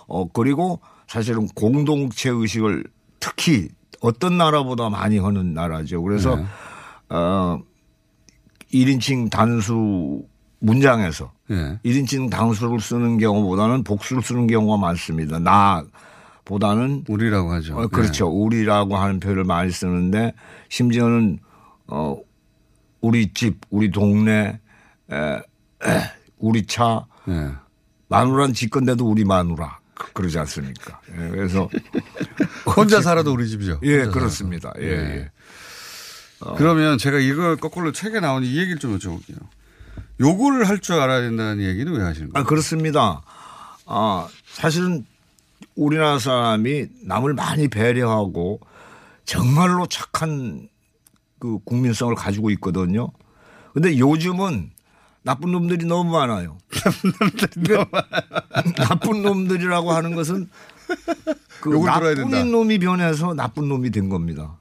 어 0.09 0.29
그리고 0.33 0.81
사실은 1.07 1.47
공동체 1.55 2.31
의식을 2.31 2.85
특히 3.21 3.69
어떤 4.01 4.37
나라보다 4.37 4.91
많이 4.91 5.19
하는 5.19 5.55
나라죠. 5.55 6.03
그래서 6.03 6.37
네. 6.37 6.45
어 7.11 7.61
1인칭 8.73 9.31
단수 9.31 10.25
문장에서 10.59 11.33
예. 11.51 11.79
1인칭 11.85 12.31
단수를 12.31 12.81
쓰는 12.81 13.19
경우보다는 13.19 13.85
복수를 13.85 14.23
쓰는 14.23 14.47
경우가 14.47 14.79
많습니다. 14.79 15.39
나 15.39 15.85
보다는 16.45 17.05
우리라고 17.09 17.53
하죠. 17.53 17.77
어, 17.77 17.87
그렇죠. 17.89 18.27
우리라고 18.29 18.97
하는 18.97 19.21
표현을 19.21 19.45
많이 19.45 19.71
쓰는데 19.71 20.35
심지어는 20.69 21.39
어 21.87 22.17
우리 23.01 23.33
집, 23.35 23.59
우리 23.71 23.91
동네, 23.91 24.61
에, 25.11 25.17
에, 25.17 25.41
우리 26.39 26.67
차, 26.67 27.07
예. 27.29 27.33
예. 27.33 27.51
마누라는 28.09 28.55
지 28.55 28.69
건데도 28.69 29.07
우리 29.07 29.25
마누라 29.25 29.79
그- 29.95 30.13
그러지 30.13 30.39
않습니까? 30.39 31.01
예, 31.13 31.29
그래서 31.31 31.69
혼자 32.77 33.01
살아도 33.03 33.33
우리 33.33 33.49
집이죠. 33.49 33.81
예 33.83 34.05
그렇습니다. 34.07 34.73
예, 34.79 34.97
살아도. 34.97 35.15
예. 35.15 35.31
그러면 36.59 36.99
제가 36.99 37.19
이거 37.21 37.57
거꾸로 37.57 37.93
책에 37.93 38.21
나온 38.21 38.45
이 38.45 38.59
얘기를 38.59 38.79
좀 38.79 38.99
여쭤볼게요. 38.99 39.39
요거를 40.21 40.69
할 40.69 40.79
줄 40.81 40.97
알아야 40.97 41.21
된다는 41.23 41.63
얘기는 41.65 41.91
왜 41.93 42.03
하시는 42.03 42.29
아 42.31 42.33
거예요? 42.35 42.47
그렇습니다. 42.47 43.23
아 43.87 44.29
사실은 44.47 45.05
우리나라 45.77 46.19
사람이 46.19 46.87
남을 47.05 47.35
많이 47.35 47.69
배려하고 47.69 48.61
정말로 49.25 49.87
착한 49.87 50.69
그 51.39 51.59
국민성을 51.65 52.15
가지고 52.15 52.51
있거든요. 52.51 53.11
근데 53.73 53.99
요즘은 53.99 54.71
나쁜 55.23 55.53
놈들이 55.53 55.87
너무 55.87 56.13
많아요. 56.13 56.59
그러니까 57.53 57.87
나쁜 58.77 59.23
놈들이라고 59.23 59.93
하는 59.93 60.15
것은 60.15 60.49
그 61.61 61.71
나쁜. 61.71 62.53
놈이 62.53 62.79
변해서 62.79 63.35
나쁜 63.35 63.69
놈이 63.69 63.91
된 63.91 64.09
겁니다. 64.09 64.59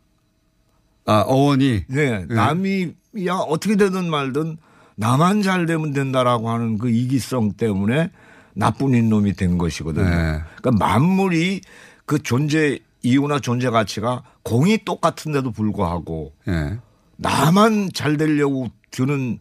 아, 1.05 1.21
어원이. 1.27 1.85
네, 1.87 2.25
남이야 2.25 3.35
어떻게 3.47 3.75
되든 3.75 4.09
말든 4.09 4.57
나만 4.95 5.41
잘 5.41 5.65
되면 5.65 5.91
된다라고 5.91 6.49
하는 6.49 6.77
그 6.77 6.89
이기성 6.89 7.53
때문에 7.53 8.09
나쁜 8.55 8.93
인놈이 8.93 9.33
된 9.33 9.57
것이거든요. 9.57 10.09
네. 10.09 10.41
그러니까 10.57 10.71
만물이 10.71 11.61
그 12.05 12.21
존재 12.21 12.79
이유나 13.01 13.39
존재 13.39 13.69
가치가 13.69 14.23
공이 14.43 14.85
똑같은데도 14.85 15.51
불구하고 15.51 16.33
예. 16.47 16.77
나만 17.17 17.89
잘 17.93 18.17
되려고 18.17 18.67
드는 18.91 19.39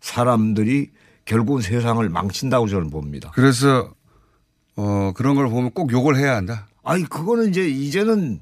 사람들이 0.00 0.90
결국은 1.24 1.62
세상을 1.62 2.08
망친다고 2.08 2.68
저는 2.68 2.90
봅니다. 2.90 3.30
그래서 3.34 3.92
어, 4.76 5.12
그런 5.14 5.34
걸 5.34 5.48
보면 5.48 5.72
꼭 5.72 5.92
욕을 5.92 6.16
해야 6.16 6.36
한다. 6.36 6.68
아니 6.84 7.04
그거는 7.04 7.48
이제 7.48 7.68
이제는 7.68 8.40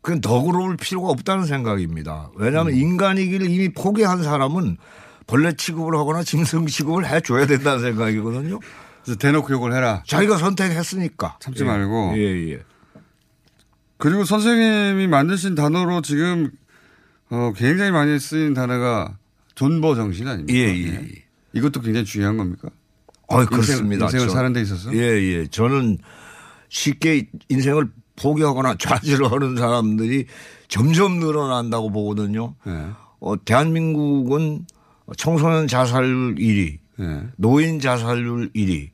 그냥 0.00 0.20
너그러울 0.22 0.76
필요가 0.76 1.10
없다는 1.10 1.46
생각입니다. 1.46 2.30
왜냐하면 2.34 2.74
인간이기를 2.74 3.48
이미 3.48 3.68
포기한 3.68 4.22
사람은 4.22 4.76
벌레 5.28 5.52
취급을 5.52 5.96
하거나 5.96 6.24
짐승 6.24 6.66
취급을 6.66 7.08
해줘야 7.08 7.46
된다는 7.46 7.80
생각이거든요. 7.80 8.58
그래서 9.04 9.18
대놓고 9.18 9.52
욕을 9.52 9.72
해라. 9.74 10.02
자기가 10.06 10.38
선택했으니까 10.38 11.36
참지 11.40 11.62
예. 11.62 11.66
말고. 11.66 12.12
예, 12.16 12.50
예. 12.52 12.62
그리고 13.98 14.24
선생님이 14.24 15.06
만드신 15.06 15.54
단어로 15.54 16.02
지금 16.02 16.50
어, 17.30 17.52
굉장히 17.56 17.90
많이 17.90 18.18
쓰인 18.18 18.52
단어가 18.54 19.16
존버 19.54 19.94
정신 19.94 20.28
아닙니까? 20.28 20.52
예, 20.58 20.64
예, 20.68 20.94
예. 20.94 21.24
이것도 21.52 21.80
굉장히 21.80 22.04
중요한 22.04 22.36
겁니까? 22.36 22.68
어, 23.28 23.44
그렇습니다. 23.46 24.06
인생을 24.06 24.26
저- 24.28 24.32
사는 24.34 24.52
데 24.52 24.60
있어서? 24.62 24.92
예, 24.94 24.98
예. 24.98 25.46
저는 25.46 25.98
쉽게 26.68 27.28
인생을 27.48 27.90
포기하거나 28.16 28.76
좌절하는 28.78 29.56
사람들이 29.56 30.26
점점 30.68 31.18
늘어난다고 31.18 31.90
보거든요. 31.90 32.54
예. 32.66 32.86
어, 33.20 33.44
대한민국은 33.44 34.66
청소년 35.16 35.68
자살률 35.68 36.34
1위, 36.36 36.78
예. 37.00 37.26
노인 37.36 37.78
자살률 37.80 38.50
1위, 38.52 38.90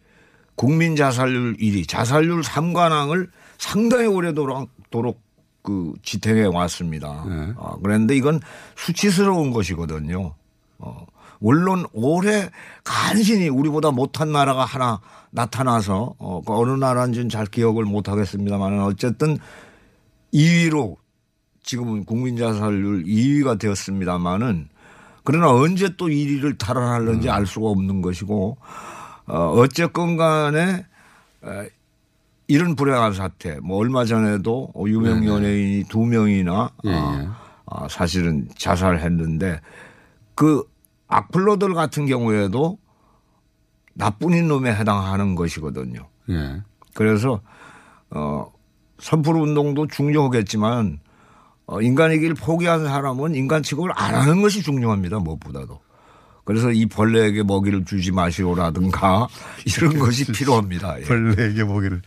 국민 0.59 0.97
자살률 0.97 1.57
1위, 1.59 1.89
자살률 1.89 2.41
3관왕을 2.41 3.31
상당히 3.59 4.07
오래도록 4.07 4.69
도록 4.91 5.23
그 5.63 5.93
지탱해 6.03 6.47
왔습니다. 6.47 7.25
네. 7.29 7.53
아, 7.57 7.77
그런데 7.81 8.17
이건 8.17 8.41
수치스러운 8.75 9.53
것이거든요. 9.53 10.35
어, 10.79 11.07
물론 11.39 11.87
올해 11.93 12.51
간신히 12.83 13.49
우리보다 13.49 13.93
못한 13.93 14.33
나라가 14.33 14.65
하나 14.65 15.01
나타나서 15.31 16.17
어, 16.19 16.43
그 16.45 16.53
어느 16.53 16.73
나라인지는 16.73 17.29
잘 17.29 17.47
기억을 17.47 17.85
못 17.85 18.09
하겠습니다만 18.09 18.81
어쨌든 18.81 19.39
2위로 20.35 20.97
지금은 21.63 22.05
국민 22.05 22.37
자살률 22.37 23.05
2위가 23.05 23.61
되었습니다마는 23.61 24.69
그러나 25.23 25.53
언제 25.53 25.95
또 25.97 26.09
1위를 26.09 26.59
탈환하려는지 26.59 27.31
알 27.31 27.47
수가 27.47 27.69
없는 27.69 28.03
것이고 28.03 28.59
어, 29.29 29.53
어쨌건 29.57 30.17
간에 30.17 30.87
에, 31.45 31.71
이런 32.47 32.75
불행한 32.75 33.13
사태 33.13 33.61
뭐 33.61 33.77
얼마 33.79 34.05
전에도 34.05 34.73
유명 34.87 35.27
연예인이 35.27 35.85
두 35.89 36.01
명이나 36.01 36.71
예, 36.85 36.93
아, 36.93 37.19
예. 37.21 37.29
아, 37.67 37.87
사실은 37.89 38.49
자살했는데 38.57 39.61
그 40.35 40.65
악플러들 41.09 41.75
같은 41.75 42.07
경우에도 42.07 42.79
나쁜 43.95 44.33
인놈에 44.33 44.75
해당하는 44.75 45.35
것이거든요. 45.35 46.09
예. 46.31 46.63
그래서 46.95 47.41
어 48.11 48.51
선풀 48.99 49.37
운동도 49.37 49.87
중요하겠지만 49.87 51.01
어 51.67 51.83
인간이길 51.83 52.35
포기한 52.35 52.87
사람은 52.87 53.35
인간 53.35 53.63
취급을 53.63 53.91
안 53.95 54.15
하는 54.15 54.41
것이 54.41 54.63
중요합니다. 54.63 55.19
무엇보다도. 55.19 55.81
그래서 56.49 56.73
이 56.73 56.87
벌레에게 56.87 57.43
먹이를 57.43 57.85
주지 57.85 58.11
마시오라든가 58.11 59.29
이런 59.67 59.99
것이 59.99 60.25
필요합니다. 60.33 60.99
예. 60.99 61.05
벌레에게 61.05 61.63
보기를 61.65 62.01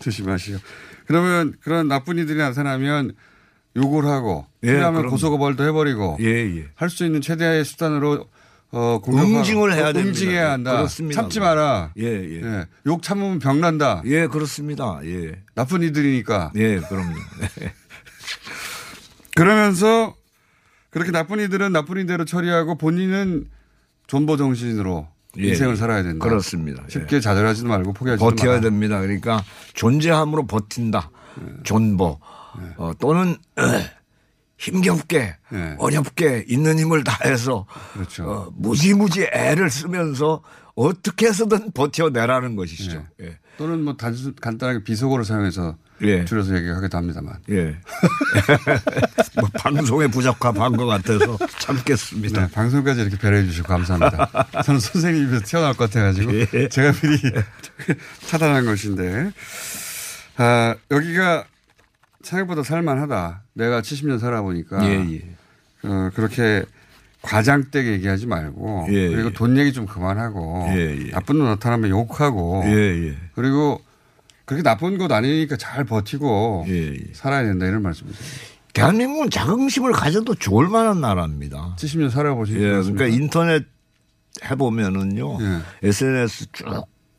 조심하시오. 0.00 0.58
그러면 1.06 1.54
그런 1.62 1.86
나쁜 1.86 2.18
이들이 2.18 2.36
나타나면 2.36 3.12
욕을 3.76 4.06
하고 4.06 4.44
예, 4.64 4.72
필요하면. 4.72 5.06
고소고발도 5.06 5.62
해버리고 5.68 6.16
예, 6.20 6.26
예. 6.26 6.66
할 6.74 6.90
수 6.90 7.06
있는 7.06 7.20
최대의 7.20 7.64
수단으로 7.64 8.26
어, 8.72 9.00
응징을 9.06 9.72
해야 9.72 9.92
됩니다. 9.92 10.08
응징해야 10.08 10.50
한다. 10.50 10.72
그렇습니다. 10.72 11.22
참지 11.22 11.38
마라. 11.38 11.92
예, 11.96 12.06
예. 12.06 12.40
예. 12.42 12.66
욕 12.86 13.04
참으면 13.04 13.38
병 13.38 13.60
난다. 13.60 14.02
예, 14.04 14.26
그렇습니다. 14.26 14.98
예. 15.04 15.44
나쁜 15.54 15.84
이들이니까. 15.84 16.50
예, 16.56 16.80
그럼요. 16.80 17.14
그러면서 19.36 20.16
그렇게 20.90 21.12
나쁜 21.12 21.38
이들은 21.38 21.70
나쁜 21.70 22.02
이대로 22.02 22.24
처리하고 22.24 22.76
본인은 22.76 23.46
존버 24.10 24.36
정신으로 24.36 25.06
예, 25.38 25.48
인생을 25.50 25.74
예. 25.74 25.76
살아야 25.76 26.02
된다. 26.02 26.26
그렇습니다. 26.26 26.82
쉽게 26.88 27.20
좌절하지도 27.20 27.68
말고 27.68 27.92
포기하지도 27.92 28.28
버텨야 28.28 28.50
마라. 28.50 28.60
됩니다. 28.60 29.00
그러니까 29.00 29.44
존재함으로 29.74 30.48
버틴다. 30.48 31.12
존버. 31.62 32.18
어, 32.76 32.92
또는 32.98 33.36
힘겹게 34.58 35.36
네. 35.52 35.76
어렵게 35.78 36.46
있는 36.48 36.80
힘을 36.80 37.04
다해서 37.04 37.66
그렇죠. 37.92 38.24
어, 38.28 38.52
무지무지 38.56 39.28
애를 39.32 39.70
쓰면서 39.70 40.42
어떻게 40.74 41.26
해서든 41.26 41.70
버텨내라는 41.70 42.56
것이죠. 42.56 43.06
예. 43.20 43.38
또는 43.58 43.84
뭐 43.84 43.96
단순 43.96 44.34
간단하게 44.34 44.82
비속어를 44.82 45.24
사용해서 45.24 45.76
예. 46.02 46.24
줄여서 46.24 46.56
얘기하기도 46.56 46.96
합니다만. 46.96 47.36
예. 47.50 47.76
뭐 49.38 49.48
방송에 49.54 50.06
부적합한 50.06 50.76
것 50.76 50.86
같아서 50.86 51.38
참겠습니다. 51.58 52.46
네, 52.46 52.52
방송까지 52.52 53.02
이렇게 53.02 53.18
배려해 53.18 53.44
주시고 53.44 53.68
감사합니다. 53.68 54.28
저는 54.64 54.80
선생님 54.80 55.28
입에서 55.28 55.44
튀어나올 55.44 55.74
것 55.74 55.90
같아가지고 55.90 56.32
예. 56.54 56.68
제가 56.68 56.92
미리 56.92 57.18
차단한 58.26 58.64
것인데 58.64 59.32
아, 60.36 60.74
여기가 60.90 61.44
생각보다 62.22 62.62
살만하다. 62.62 63.42
내가 63.54 63.82
70년 63.82 64.18
살아보니까 64.18 64.84
예, 64.86 65.14
예. 65.14 65.22
어, 65.88 66.10
그렇게 66.14 66.64
과장되게 67.22 67.92
얘기하지 67.92 68.26
말고 68.26 68.86
예, 68.90 69.08
그리고 69.08 69.28
예. 69.28 69.32
돈 69.34 69.58
얘기 69.58 69.72
좀 69.74 69.86
그만하고 69.86 70.66
예, 70.70 71.06
예. 71.06 71.10
나쁜 71.10 71.38
놈 71.38 71.46
나타나면 71.48 71.90
욕하고. 71.90 72.64
그리고 73.34 73.82
그렇게 74.50 74.64
나쁜 74.64 74.98
것 74.98 75.12
아니니까 75.12 75.56
잘 75.56 75.84
버티고 75.84 76.64
예, 76.66 76.92
예. 76.92 76.98
살아야 77.12 77.44
된다 77.44 77.66
이런 77.66 77.82
말씀이세요. 77.82 78.20
대한민국은 78.72 79.30
자긍심을 79.30 79.92
가져도 79.92 80.34
좋을 80.34 80.66
만한 80.66 81.00
나라입니다. 81.00 81.76
70년 81.78 82.10
살아보신 82.10 82.56
예, 82.56 82.72
것 82.72 82.82
그러니까 82.92 83.06
인터넷 83.06 83.64
해보면은요, 84.44 85.38
예. 85.40 85.88
SNS 85.88 86.46
쭉 86.52 86.66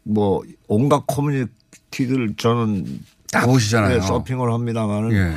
뭐 0.04 0.42
온갖 0.68 1.06
커뮤니티들 1.08 2.36
저는 2.36 3.00
다 3.32 3.46
보시잖아요. 3.46 4.02
네, 4.02 4.02
서핑을 4.02 4.52
합니다만은 4.52 5.14
예. 5.14 5.34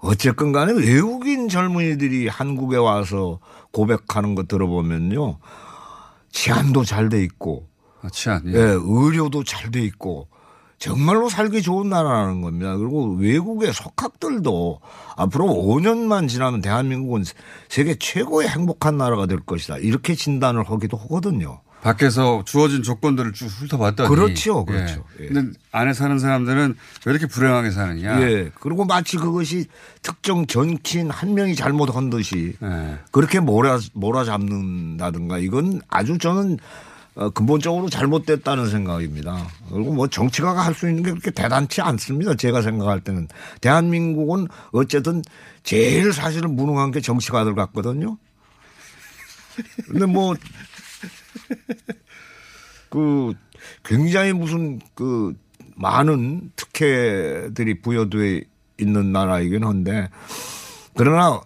어쨌건 0.00 0.52
간에 0.52 0.72
외국인 0.72 1.48
젊은이들이 1.48 2.28
한국에 2.28 2.76
와서 2.76 3.38
고백하는 3.70 4.34
거 4.34 4.42
들어보면요. 4.42 5.38
치안도 6.30 6.84
잘 6.84 7.08
돼 7.08 7.22
있고, 7.22 7.68
아, 8.02 8.10
치안. 8.10 8.42
예. 8.48 8.52
예, 8.52 8.58
의료도 8.58 9.44
잘 9.44 9.70
돼 9.70 9.82
있고, 9.82 10.28
정말로 10.78 11.28
살기 11.28 11.62
좋은 11.62 11.88
나라라는 11.88 12.42
겁니다. 12.42 12.76
그리고 12.76 13.14
외국의 13.14 13.72
석학들도 13.72 14.80
앞으로 15.16 15.46
5년만 15.46 16.28
지나면 16.28 16.60
대한민국은 16.60 17.24
세계 17.68 17.94
최고의 17.94 18.48
행복한 18.48 18.98
나라가 18.98 19.26
될 19.26 19.40
것이다. 19.40 19.78
이렇게 19.78 20.14
진단을 20.14 20.64
하기도 20.64 20.96
하거든요. 20.96 21.60
밖에서 21.82 22.42
주어진 22.44 22.82
조건들을 22.82 23.32
쭉 23.32 23.46
훑어봤더니. 23.46 24.08
그렇죠, 24.08 24.64
그렇죠. 24.64 25.04
예. 25.20 25.24
예. 25.24 25.28
근데 25.28 25.58
안에 25.70 25.92
사는 25.92 26.18
사람들은 26.18 26.74
왜 27.04 27.12
이렇게 27.12 27.26
불행하게 27.26 27.70
사느냐. 27.70 28.20
예. 28.22 28.50
그리고 28.60 28.84
마치 28.84 29.16
그것이 29.16 29.66
특정 30.02 30.46
정치인 30.46 31.10
한 31.10 31.34
명이 31.34 31.54
잘못한 31.54 32.10
듯이 32.10 32.54
예. 32.60 32.98
그렇게 33.12 33.38
몰아, 33.38 33.78
몰아 33.92 34.24
잡는다든가 34.24 35.38
이건 35.38 35.80
아주 35.88 36.18
저는 36.18 36.58
어, 37.16 37.30
근본적으로 37.30 37.88
잘못됐다는 37.88 38.68
생각입니다. 38.68 39.48
그리고 39.72 39.92
뭐 39.94 40.06
정치가가 40.06 40.64
할 40.64 40.74
수 40.74 40.86
있는 40.88 41.02
게 41.02 41.10
그렇게 41.10 41.30
대단치 41.30 41.80
않습니다. 41.80 42.34
제가 42.34 42.60
생각할 42.60 43.00
때는. 43.00 43.28
대한민국은 43.62 44.48
어쨌든 44.72 45.22
제일 45.62 46.12
사실은 46.12 46.54
무능한 46.54 46.90
게 46.90 47.00
정치가들 47.00 47.54
같거든요. 47.54 48.18
근데 49.88 50.04
뭐, 50.04 50.36
그 52.90 53.32
굉장히 53.82 54.34
무슨 54.34 54.80
그 54.94 55.34
많은 55.76 56.52
특혜들이 56.56 57.80
부여돼 57.80 58.42
있는 58.78 59.12
나라이긴 59.12 59.64
한데 59.64 60.10
그러나 60.94 61.40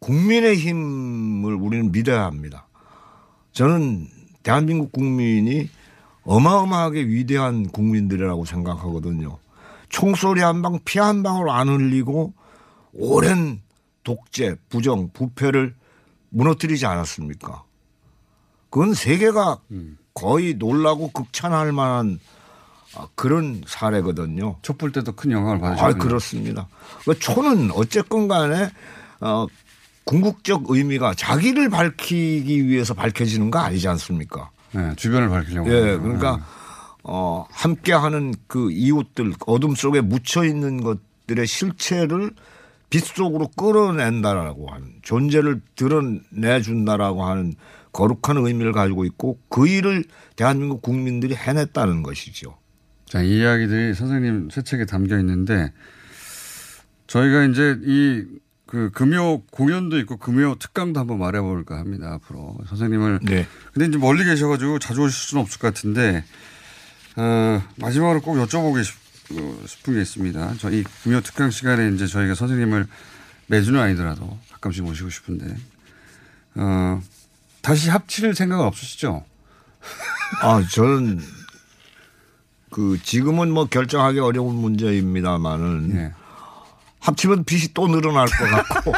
국민의 0.00 0.56
힘을 0.56 1.54
우리는 1.54 1.90
믿어야 1.90 2.24
합니다. 2.24 2.66
저는 3.52 4.08
대한민국 4.42 4.92
국민이 4.92 5.68
어마어마하게 6.24 7.02
위대한 7.06 7.68
국민들이라고 7.68 8.44
생각하거든요. 8.44 9.38
총소리 9.88 10.40
한 10.40 10.62
방, 10.62 10.78
피 10.84 10.98
한 10.98 11.22
방울 11.22 11.50
안 11.50 11.68
흘리고 11.68 12.32
오랜 12.94 13.60
독재, 14.04 14.56
부정, 14.68 15.10
부패를 15.12 15.74
무너뜨리지 16.30 16.86
않았습니까? 16.86 17.62
그건 18.70 18.94
세계가 18.94 19.58
거의 20.14 20.54
놀라고 20.54 21.10
극찬할 21.12 21.72
만한 21.72 22.18
아, 22.94 23.08
그런 23.14 23.62
사례거든요. 23.66 24.56
촛불 24.62 24.92
때도 24.92 25.12
큰 25.12 25.30
영향을 25.30 25.56
아, 25.56 25.60
받으셨군요. 25.74 25.98
그렇습니다. 25.98 26.68
그 27.04 27.18
초는 27.18 27.70
어쨌건 27.72 28.28
간에 28.28 28.70
어, 29.20 29.46
궁극적 30.04 30.64
의미가 30.68 31.14
자기를 31.14 31.70
밝히기 31.70 32.66
위해서 32.66 32.94
밝혀지는 32.94 33.50
거 33.50 33.58
아니지 33.58 33.88
않습니까? 33.88 34.50
예, 34.74 34.94
주변을 34.96 35.28
밝히려고. 35.28 35.68
예. 35.68 35.96
그러니까 35.98 36.44
어, 37.04 37.46
함께하는 37.50 38.34
그 38.46 38.70
이웃들 38.70 39.32
어둠 39.46 39.74
속에 39.74 40.00
묻혀 40.00 40.44
있는 40.44 40.82
것들의 40.82 41.46
실체를 41.46 42.30
빛 42.90 43.04
속으로 43.04 43.48
끌어낸다라고 43.56 44.68
하는 44.70 44.92
존재를 45.02 45.60
드러내준다라고 45.76 47.24
하는 47.24 47.54
거룩한 47.92 48.36
의미를 48.38 48.72
가지고 48.72 49.04
있고 49.04 49.38
그 49.48 49.66
일을 49.66 50.04
대한민국 50.36 50.82
국민들이 50.82 51.34
해냈다는 51.34 52.02
것이죠. 52.02 52.56
자, 53.06 53.22
이 53.22 53.38
이야기들이 53.38 53.94
선생님 53.94 54.48
새 54.50 54.62
책에 54.62 54.86
담겨 54.86 55.18
있는데 55.18 55.72
저희가 57.06 57.44
이제 57.44 57.78
이 57.82 58.24
그 58.72 58.90
금요 58.90 59.42
공연도 59.50 59.98
있고 59.98 60.16
금요 60.16 60.54
특강도 60.58 60.98
한번 60.98 61.18
말해볼까 61.18 61.78
합니다 61.78 62.14
앞으로 62.14 62.56
선생님을 62.70 63.20
네. 63.22 63.46
근데 63.74 63.86
이제 63.86 63.98
멀리 63.98 64.24
계셔가지고 64.24 64.78
자주 64.78 65.02
오실 65.02 65.14
수는 65.14 65.42
없을 65.42 65.60
것 65.60 65.74
같은데 65.74 66.24
어, 67.16 67.62
마지막으로 67.76 68.22
꼭 68.22 68.36
여쭤보고 68.36 68.82
싶, 68.82 68.96
어, 69.32 69.66
싶은 69.66 69.92
게 69.92 70.00
있습니다. 70.00 70.54
저이 70.56 70.84
금요 71.02 71.20
특강 71.20 71.50
시간에 71.50 71.90
이제 71.90 72.06
저희가 72.06 72.34
선생님을 72.34 72.86
매주는 73.48 73.78
아니더라도 73.78 74.38
가끔씩 74.52 74.84
모시고 74.84 75.10
싶은데 75.10 75.54
어, 76.54 77.02
다시 77.60 77.90
합칠 77.90 78.34
생각은 78.34 78.64
없으시죠? 78.64 79.22
아, 80.40 80.64
저는 80.72 81.20
그 82.70 82.98
지금은 83.02 83.50
뭐 83.50 83.66
결정하기 83.66 84.18
어려운 84.18 84.54
문제입니다만은 84.54 85.94
예. 85.94 86.21
합치면 87.02 87.44
빚이 87.44 87.74
또 87.74 87.88
늘어날 87.88 88.26
것 88.28 88.44
같고 88.50 88.92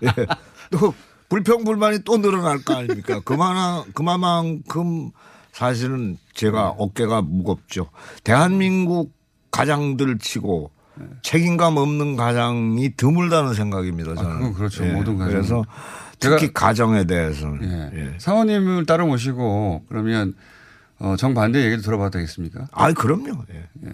예. 0.06 0.26
또 0.70 0.94
불평 1.28 1.64
불만이 1.64 2.00
또 2.04 2.18
늘어날 2.18 2.62
거 2.64 2.74
아닙니까? 2.76 3.20
그만한 3.24 3.92
그만큼 3.92 5.10
사실은 5.52 6.16
제가 6.34 6.68
어깨가 6.70 7.22
무겁죠. 7.22 7.90
대한민국 8.24 9.12
가장들 9.50 10.18
치고 10.18 10.70
책임감 11.22 11.76
없는 11.76 12.16
가장이 12.16 12.94
드물다는 12.96 13.54
생각입니다. 13.54 14.14
저는. 14.14 14.30
아, 14.30 14.34
그건 14.38 14.54
그렇죠. 14.54 14.86
예. 14.86 14.92
모든 14.92 15.18
가정. 15.18 15.32
그래서 15.32 15.64
특히 16.18 16.52
가정에 16.52 17.04
대해서는 17.04 17.92
예. 17.94 17.98
예. 17.98 18.18
사모님을 18.18 18.86
따로 18.86 19.06
모시고 19.06 19.84
그러면 19.88 20.34
어, 20.98 21.16
정반대 21.16 21.64
얘기도 21.64 21.82
들어봐도 21.82 22.10
되겠습니까? 22.10 22.66
아, 22.72 22.92
그럼요. 22.92 23.44
예. 23.52 23.90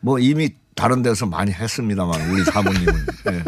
뭐 0.00 0.18
이미 0.18 0.50
다른 0.74 1.02
데서 1.02 1.26
많이 1.26 1.52
했습니다만 1.52 2.30
우리 2.30 2.44
사모님은 2.44 2.94
예. 3.32 3.42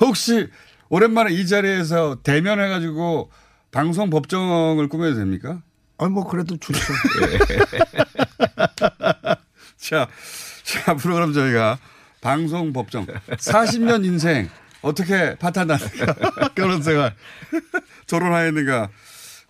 혹시 0.00 0.48
오랜만에 0.88 1.32
이 1.32 1.46
자리에서 1.46 2.18
대면해 2.22 2.68
가지고 2.68 3.30
방송 3.70 4.10
법정을 4.10 4.88
꾸며도 4.88 5.16
됩니까? 5.16 5.62
아니 5.98 6.10
뭐 6.10 6.26
그래도 6.26 6.56
좋죠. 6.56 6.80
자, 9.78 10.08
자, 10.64 10.92
앞으로 10.92 11.14
그럼 11.14 11.32
저희가 11.32 11.78
방송 12.20 12.72
법정 12.72 13.06
40년 13.06 14.04
인생 14.04 14.48
어떻게 14.82 15.34
파탄나는가 15.36 16.50
결혼 16.54 16.82
생활 16.82 17.14
결혼하였는가 18.06 18.88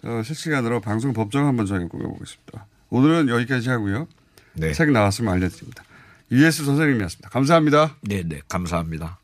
어, 0.05 0.22
실시간으로 0.25 0.81
방송 0.81 1.12
법정 1.12 1.46
한번 1.46 1.66
저희가 1.66 1.88
꾸며보겠습니다. 1.88 2.66
오늘은 2.90 3.29
여기까지 3.29 3.70
하고요. 3.70 4.09
네. 4.55 4.72
책 4.72 4.90
나왔으면 4.90 5.33
알려드립니다. 5.33 5.85
유예수 6.33 6.64
선생님이었습니다. 6.64 7.29
감사합니다. 7.29 7.97
네, 8.01 8.23
네, 8.27 8.40
감사합니다. 8.49 9.18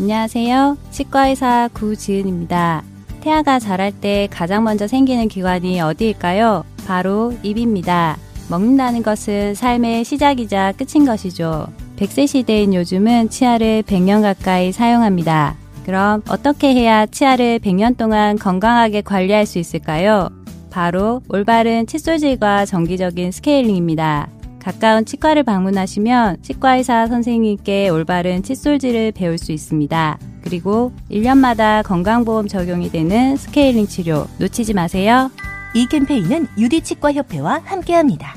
안녕하세요. 0.00 0.78
치과의사 0.90 1.68
구지은입니다. 1.74 2.82
태아가 3.20 3.58
자랄 3.58 3.92
때 3.92 4.28
가장 4.32 4.64
먼저 4.64 4.86
생기는 4.86 5.28
기관이 5.28 5.78
어디일까요? 5.80 6.64
바로 6.86 7.36
입입니다. 7.42 8.16
먹는다는 8.48 9.02
것은 9.02 9.54
삶의 9.54 10.04
시작이자 10.04 10.72
끝인 10.72 11.04
것이죠. 11.04 11.68
100세 11.96 12.26
시대인 12.26 12.72
요즘은 12.72 13.28
치아를 13.28 13.82
100년 13.82 14.22
가까이 14.22 14.72
사용합니다. 14.72 15.56
그럼 15.84 16.22
어떻게 16.28 16.74
해야 16.74 17.04
치아를 17.04 17.58
100년 17.58 17.98
동안 17.98 18.38
건강하게 18.38 19.02
관리할 19.02 19.44
수 19.44 19.58
있을까요? 19.58 20.30
바로 20.70 21.20
올바른 21.28 21.86
칫솔질과 21.86 22.64
정기적인 22.64 23.30
스케일링입니다. 23.30 24.30
가까운 24.62 25.04
치과를 25.04 25.42
방문하시면 25.42 26.42
치과의사 26.42 27.08
선생님께 27.08 27.88
올바른 27.88 28.44
칫솔질을 28.44 29.12
배울 29.12 29.36
수 29.36 29.50
있습니다. 29.50 30.18
그리고 30.44 30.92
1년마다 31.10 31.82
건강보험 31.82 32.46
적용이 32.46 32.90
되는 32.90 33.36
스케일링 33.36 33.88
치료 33.88 34.28
놓치지 34.38 34.74
마세요. 34.74 35.30
이 35.74 35.86
캠페인은 35.88 36.46
유디치과협회와 36.56 37.62
함께합니다. 37.64 38.36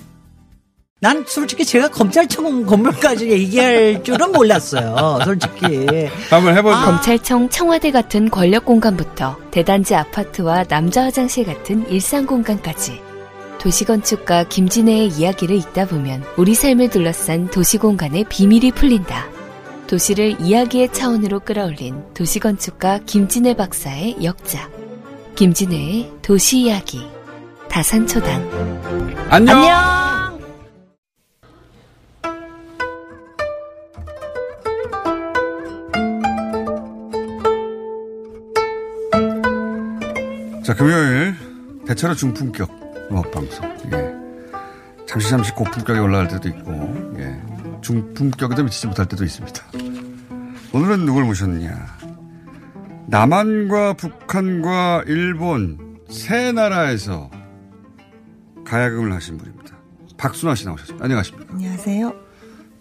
난 1.01 1.23
솔직히 1.27 1.63
제가 1.63 1.89
검찰청 1.89 2.65
건물까지 2.65 3.29
얘기할 3.29 4.03
줄은 4.03 4.31
몰랐어요. 4.31 5.19
솔직히. 5.23 5.85
한번 6.31 6.57
해보죠. 6.57 6.75
검찰청 6.75 7.49
청와대 7.49 7.91
같은 7.91 8.31
권력 8.31 8.65
공간부터 8.65 9.37
대단지 9.51 9.93
아파트와 9.93 10.63
남자 10.63 11.03
화장실 11.03 11.45
같은 11.45 11.87
일상 11.89 12.25
공간까지 12.25 13.04
도시건축가 13.65 14.43
김진애의 14.43 15.07
이야기를 15.07 15.55
읽다 15.55 15.87
보면 15.87 16.23
우리 16.37 16.53
삶을 16.53 16.91
둘러싼 16.91 17.49
도시공간의 17.49 18.25
비밀이 18.29 18.73
풀린다. 18.73 19.27
도시를 19.87 20.39
이야기의 20.39 20.93
차원으로 20.93 21.39
끌어올린 21.39 22.03
도시건축가 22.13 22.99
김진애 23.07 23.55
박사의 23.55 24.23
역작. 24.23 24.71
김진애의 25.33 26.11
도시 26.21 26.59
이야기. 26.59 27.07
다산초당. 27.67 29.27
안녕. 29.29 29.57
안녕! 29.57 30.35
자, 40.63 40.75
금요일 40.75 41.35
대체로 41.87 42.13
중품격 42.13 42.84
음악 43.11 43.31
방송. 43.31 43.65
예. 43.91 45.05
잠시 45.07 45.29
잠시 45.29 45.51
고품격에 45.51 45.99
올라갈 45.99 46.27
때도 46.27 46.49
있고, 46.49 46.71
예. 47.17 47.41
중품격에도 47.81 48.63
미치지 48.63 48.87
못할 48.87 49.07
때도 49.07 49.23
있습니다. 49.23 49.63
오늘은 50.73 51.05
누굴 51.05 51.23
모셨느냐. 51.25 51.97
남한과 53.07 53.93
북한과 53.93 55.03
일본 55.07 55.99
세 56.09 56.51
나라에서 56.51 57.29
가야금을 58.65 59.13
하신 59.13 59.37
분입니다. 59.37 59.75
박순아 60.17 60.55
씨 60.55 60.65
나오셨습니다. 60.65 61.05
안녕하십니까. 61.05 61.53
안녕하세요. 61.53 62.15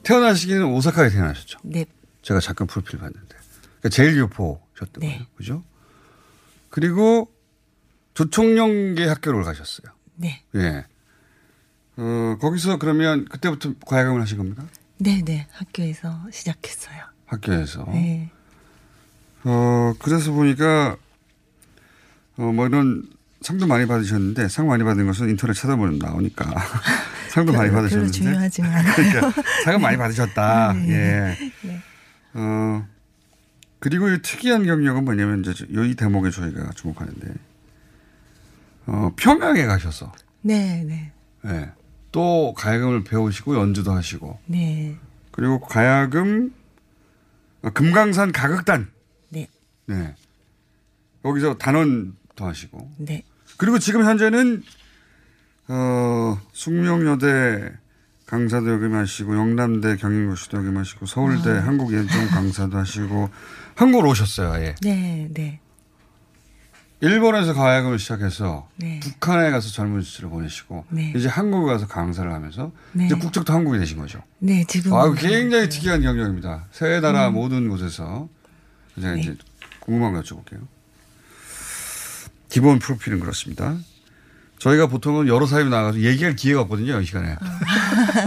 태어나시기는 0.03 0.65
오사카에 0.65 1.11
태어나셨죠. 1.11 1.59
네. 1.63 1.85
제가 2.23 2.41
잠깐 2.41 2.67
프로필 2.67 2.99
봤는데. 2.99 3.37
그러니까 3.81 3.89
제일 3.91 4.17
교포셨던 4.17 5.01
네. 5.01 5.09
거예요. 5.09 5.25
그죠? 5.37 5.63
그리고 6.71 7.31
조총련계 8.15 9.07
학교를 9.07 9.43
가셨어요. 9.43 9.94
네. 10.17 10.43
예. 10.55 10.85
어, 11.97 12.37
거기서 12.41 12.79
그러면 12.79 13.25
그때부터 13.27 13.75
과외금을 13.87 14.21
하신 14.21 14.39
겁니까? 14.39 14.65
네, 14.99 15.23
네. 15.25 15.47
학교에서 15.53 16.27
시작했어요. 16.31 17.03
학교에서. 17.27 17.85
네. 17.93 18.31
어, 19.45 19.95
그래서 19.99 20.33
보니까, 20.33 20.97
어, 22.37 22.43
뭐 22.53 22.67
이런 22.67 23.05
상도 23.43 23.67
많이 23.67 23.87
받으셨는데, 23.87 24.49
상 24.49 24.67
많이 24.67 24.83
받은 24.85 25.07
것은 25.07 25.29
인터넷 25.29 25.55
찾아보면 25.55 25.99
나오니까. 25.99 26.47
상도 27.31 27.53
많이 27.53 27.71
별로 27.71 27.83
받으셨는데. 27.83 28.13
중요하지는 28.13 28.71
않아요. 28.71 28.95
그러니까 28.97 29.43
상은 29.65 29.81
많이 29.81 29.97
받으셨다. 29.97 30.73
네. 30.73 30.91
예. 30.91 31.53
네. 31.63 31.83
어, 32.35 32.87
그리고 33.81 34.09
이 34.09 34.23
특이한 34.23 34.65
경력은 34.65 35.05
뭐냐면, 35.05 35.45
이제 35.45 35.67
이 35.69 35.95
대목에 35.95 36.31
저희가 36.31 36.71
주목하는데, 36.75 37.35
어, 38.87 39.13
평양에 39.17 39.65
가셔서, 39.67 40.13
네, 40.43 40.85
네. 40.85 41.13
예. 41.47 41.71
또 42.13 42.55
가야금을 42.57 43.05
배우시고 43.05 43.57
연주도 43.57 43.93
하시고, 43.93 44.39
네. 44.47 44.97
그리고 45.31 45.61
가야금, 45.61 46.55
어, 47.63 47.71
금강산 47.71 48.33
가극단. 48.33 48.91
네. 49.31 49.49
네. 49.87 50.15
거기서 51.23 51.57
단원도 51.57 52.45
하시고. 52.45 52.91
네. 52.99 53.25
그리고 53.57 53.79
지금 53.79 54.05
현재는, 54.05 54.63
어, 55.69 56.39
숙명여대 56.53 57.73
강사도 58.27 58.71
역임하시고, 58.71 59.35
영남대 59.35 59.97
경영고시도 59.97 60.59
역임하시고, 60.59 61.07
서울대 61.07 61.51
아. 61.51 61.67
한국예종 61.67 62.27
강사도 62.29 62.79
하시고, 62.79 63.31
한국으로 63.75 64.11
오셨어요, 64.11 64.53
아예. 64.53 64.75
네, 64.83 65.29
네. 65.33 65.61
일본에서 67.01 67.53
가야금을 67.55 67.99
시작해서 67.99 68.69
네. 68.77 69.01
북한에 69.01 69.51
가서 69.51 69.69
젊은 69.69 70.03
시절을 70.03 70.31
보내시고 70.31 70.85
네. 70.91 71.13
이제 71.15 71.29
한국에 71.29 71.73
가서 71.73 71.87
강사를 71.87 72.33
하면서 72.33 72.73
네. 72.93 73.07
이제 73.07 73.15
국적도 73.15 73.53
한국이 73.53 73.79
되신 73.79 73.99
거죠. 73.99 74.23
네, 74.39 74.65
지금. 74.67 74.95
아, 74.95 75.13
굉장히 75.13 75.69
특이한 75.69 76.03
경력입니다. 76.03 76.67
세 76.71 77.01
나라 77.01 77.29
음. 77.29 77.35
모든 77.35 77.69
곳에서 77.69 78.29
제가 78.95 79.15
네. 79.15 79.21
이제 79.21 79.37
궁금한 79.81 80.13
거 80.15 80.21
여쭤볼게요. 80.21 80.67
기본 82.49 82.79
프로필은 82.79 83.21
그렇습니다. 83.21 83.77
저희가 84.59 84.87
보통은 84.87 85.29
여러 85.29 85.47
사람이 85.47 85.69
나가서 85.69 86.01
얘기할 86.01 86.37
기회가 86.37 86.63
없거든요, 86.63 87.01
이 87.01 87.05
시간에. 87.05 87.37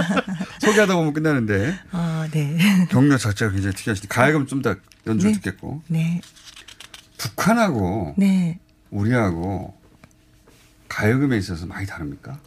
소개하다 0.60 0.96
보면 0.96 1.14
끝나는데 1.14 1.80
아, 1.92 2.28
네. 2.32 2.58
경력 2.90 3.18
자체가 3.18 3.52
굉장히 3.52 3.76
특이하시니 3.76 4.08
가야금 4.10 4.46
좀더 4.46 4.76
연주를 5.06 5.34
네. 5.34 5.40
듣겠고 5.40 5.82
네. 5.88 6.22
북한하고 7.38 8.14
네. 8.18 8.60
우리하고 8.92 9.74
가야금에 10.88 11.38
있어서 11.38 11.66
많이 11.66 11.86
다릅니까? 11.86 12.38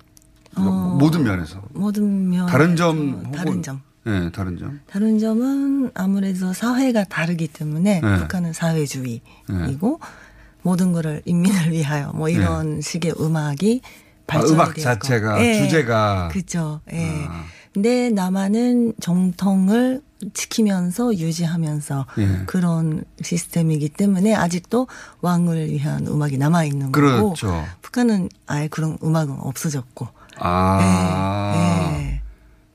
어, 0.57 0.61
모든 0.99 1.23
면에서. 1.23 1.62
모든 1.73 2.31
면. 2.31 2.47
다른 2.47 2.75
점 2.77 3.23
혹은- 3.25 3.33
다른 3.33 3.62
점. 3.62 3.83
네, 4.05 4.31
다른 4.33 4.57
점. 4.59 4.81
다른 4.90 5.19
점은 5.19 5.90
아무래도 5.95 6.53
사회가 6.53 7.05
다르기 7.05 7.49
때문에 7.49 8.01
네. 8.01 8.16
북한은 8.19 8.53
사회주의이고 8.55 9.21
네. 9.49 9.79
모든 10.62 10.93
거를 10.93 11.23
인민을 11.27 11.71
위하여 11.73 12.11
뭐 12.14 12.29
이런 12.29 12.81
식의 12.81 13.14
음악이 13.21 13.83
아, 13.85 13.88
발전이 14.27 14.53
음악 14.55 14.69
되고. 14.75 14.81
자체가 14.81 15.45
예. 15.45 15.55
주제가 15.59 16.29
그죠. 16.33 16.81
예. 16.93 17.27
아, 17.29 17.45
근데 17.72 18.11
남한은 18.11 18.94
정통을 19.00 20.02
지키면서 20.35 21.14
유지하면서 21.16 22.06
예. 22.18 22.42
그런 22.46 23.04
시스템이기 23.22 23.90
때문에 23.90 24.35
아직도 24.35 24.87
왕을 25.20 25.70
위한 25.70 26.06
음악이 26.06 26.37
남아 26.37 26.64
있는 26.64 26.92
거고 26.92 27.33
그렇죠. 27.35 27.64
북한은 27.80 28.28
아예 28.46 28.68
그런 28.68 28.98
음악은 29.02 29.37
없어졌고. 29.40 30.09
아. 30.38 31.94
예. 31.96 32.20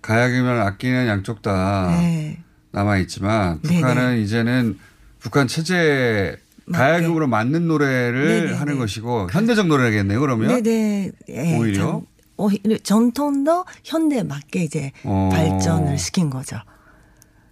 가야금이랑 0.02 0.62
악기는 0.62 1.08
양쪽 1.08 1.42
다 1.42 1.90
예. 2.02 2.38
남아 2.72 2.98
있지만 2.98 3.60
네네. 3.64 3.82
북한은 3.82 4.18
이제는 4.20 4.78
북한 5.20 5.48
체제 5.48 6.38
가야금으로 6.72 7.28
맞는 7.28 7.68
노래를 7.68 8.28
네네네. 8.28 8.54
하는 8.58 8.80
것이고 8.80 9.30
현대적 9.32 9.68
노래겠네요. 9.68 10.20
그러면 10.20 10.64
네네. 10.64 11.12
예, 11.30 11.58
오히려? 11.58 12.02
전- 12.38 12.46
오히려 12.46 12.78
전통도 12.78 13.66
현대에 13.84 14.24
맞게 14.24 14.64
이제 14.64 14.92
어. 15.04 15.30
발전을 15.32 15.98
시킨 15.98 16.30
거죠. 16.30 16.58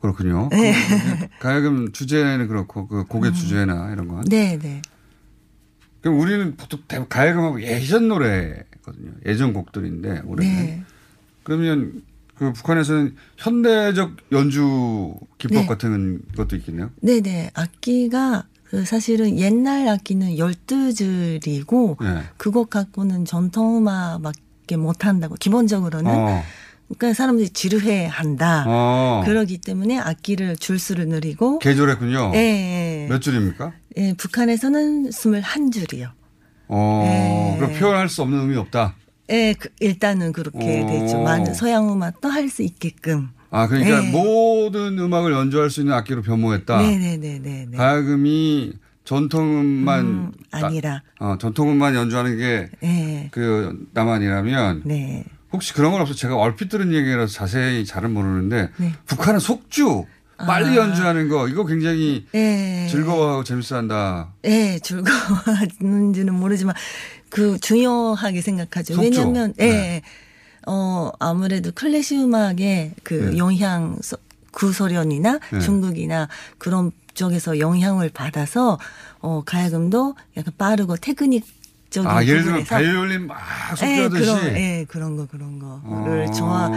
그렇군요. 0.01 0.49
네. 0.51 0.73
그 0.73 1.27
가야금 1.39 1.91
주제는 1.93 2.47
그렇고 2.47 2.87
그 2.87 3.05
곡의 3.05 3.33
주제나 3.33 3.91
이런 3.93 4.07
건. 4.09 4.23
네, 4.25 4.57
네. 4.59 4.81
그럼 6.01 6.19
우리는 6.19 6.57
보통 6.57 6.81
가야금하고 7.07 7.61
예전 7.63 8.09
노래거든요. 8.09 9.11
예전 9.25 9.53
곡들인데 9.53 10.23
올해는. 10.25 10.65
네. 10.65 10.83
그러면 11.43 12.01
그 12.35 12.51
북한에서는 12.51 13.15
현대적 13.37 14.17
연주 14.33 15.13
기법 15.37 15.53
네. 15.61 15.65
같은 15.67 16.21
것도 16.35 16.57
있겠네요. 16.57 16.89
네, 17.01 17.21
네. 17.21 17.49
악기가 17.53 18.45
그 18.65 18.83
사실은 18.83 19.37
옛날 19.39 19.87
악기는 19.87 20.37
열두 20.37 20.93
줄이고 20.93 21.95
네. 22.01 22.23
그것 22.35 22.69
갖고는 22.69 23.23
전통 23.23 23.77
음악 23.77 24.19
밖에 24.63 24.77
못 24.77 25.05
한다고 25.05 25.35
기본적으로는 25.35 26.11
어. 26.11 26.43
그러니까 26.87 27.13
사람들이 27.13 27.49
지루해 27.49 28.05
한다. 28.07 28.65
어. 28.67 29.21
그러기 29.25 29.59
때문에 29.59 29.99
악기를 29.99 30.57
줄수를 30.57 31.07
늘리고 31.07 31.59
개조했군요. 31.59 32.31
예, 32.35 32.39
예. 33.03 33.07
몇 33.09 33.19
줄입니까? 33.19 33.73
예, 33.97 34.13
북한에서는 34.17 35.09
21줄이요. 35.09 36.11
어. 36.67 37.03
네. 37.05 37.57
그럼 37.59 37.79
표현할 37.79 38.09
수 38.09 38.21
없는 38.21 38.39
의미 38.39 38.55
없다. 38.57 38.95
예, 39.29 39.53
그 39.57 39.69
일단은 39.79 40.33
그렇게 40.33 40.81
어. 40.81 40.85
되죠. 40.87 41.21
많은 41.21 41.53
서양 41.53 41.91
음악도 41.91 42.29
할 42.29 42.49
수 42.49 42.61
있게끔. 42.63 43.29
아, 43.49 43.67
그러니까 43.67 44.01
네. 44.01 44.11
모든 44.11 44.97
음악을 44.99 45.31
연주할 45.31 45.69
수 45.69 45.81
있는 45.81 45.93
악기로 45.93 46.21
변모했다. 46.23 46.81
네네네네. 46.81 47.77
가야금이 47.77 48.73
전통음만 49.03 49.99
음, 50.05 50.31
아니라. 50.51 51.01
어, 51.19 51.37
전통음만 51.39 51.95
연주하는 51.95 52.37
게 52.37 52.69
예. 52.83 53.27
그 53.31 53.85
남한이라면 53.93 54.83
네. 54.85 55.23
혹시 55.51 55.73
그런 55.73 55.91
건 55.91 56.01
없어? 56.01 56.13
제가 56.13 56.35
얼핏 56.35 56.69
들은 56.69 56.93
얘기라서 56.93 57.31
자세히 57.31 57.85
잘은 57.85 58.13
모르는데 58.13 58.69
네. 58.77 58.93
북한은 59.05 59.39
속주 59.39 60.05
빨리 60.37 60.69
아. 60.71 60.75
연주하는 60.77 61.29
거 61.29 61.47
이거 61.47 61.65
굉장히 61.65 62.25
예. 62.33 62.87
즐거워하고 62.89 63.43
재밌어한다. 63.43 64.33
예, 64.45 64.79
즐거워하는지는 64.79 66.33
모르지만 66.33 66.73
그 67.29 67.57
중요하게 67.59 68.41
생각하죠. 68.41 68.95
속죠. 68.95 69.03
왜냐하면 69.09 69.53
예, 69.59 69.65
네. 69.67 70.01
어 70.65 71.11
아무래도 71.19 71.71
클래식 71.73 72.19
음악의 72.19 72.93
그 73.03 73.31
네. 73.31 73.37
영향 73.37 73.97
소- 74.01 74.17
구소련이나 74.51 75.39
네. 75.51 75.59
중국이나 75.59 76.27
그런 76.57 76.91
쪽에서 77.13 77.59
영향을 77.59 78.09
받아서 78.09 78.79
어 79.19 79.43
가야금도 79.45 80.15
약간 80.37 80.53
빠르고 80.57 80.97
테크닉 80.97 81.45
아, 82.05 82.23
예를 82.23 82.43
들면 82.43 82.63
부분에서 82.63 82.75
바이올린 82.75 83.27
막 83.27 83.37
예, 83.83 84.07
속주하듯이. 84.07 84.25
그런, 84.25 84.55
예, 84.55 84.85
그런 84.87 85.15
거, 85.15 85.27
그런 85.27 85.59
거를 85.59 86.25
어. 86.27 86.31
좋아, 86.31 86.71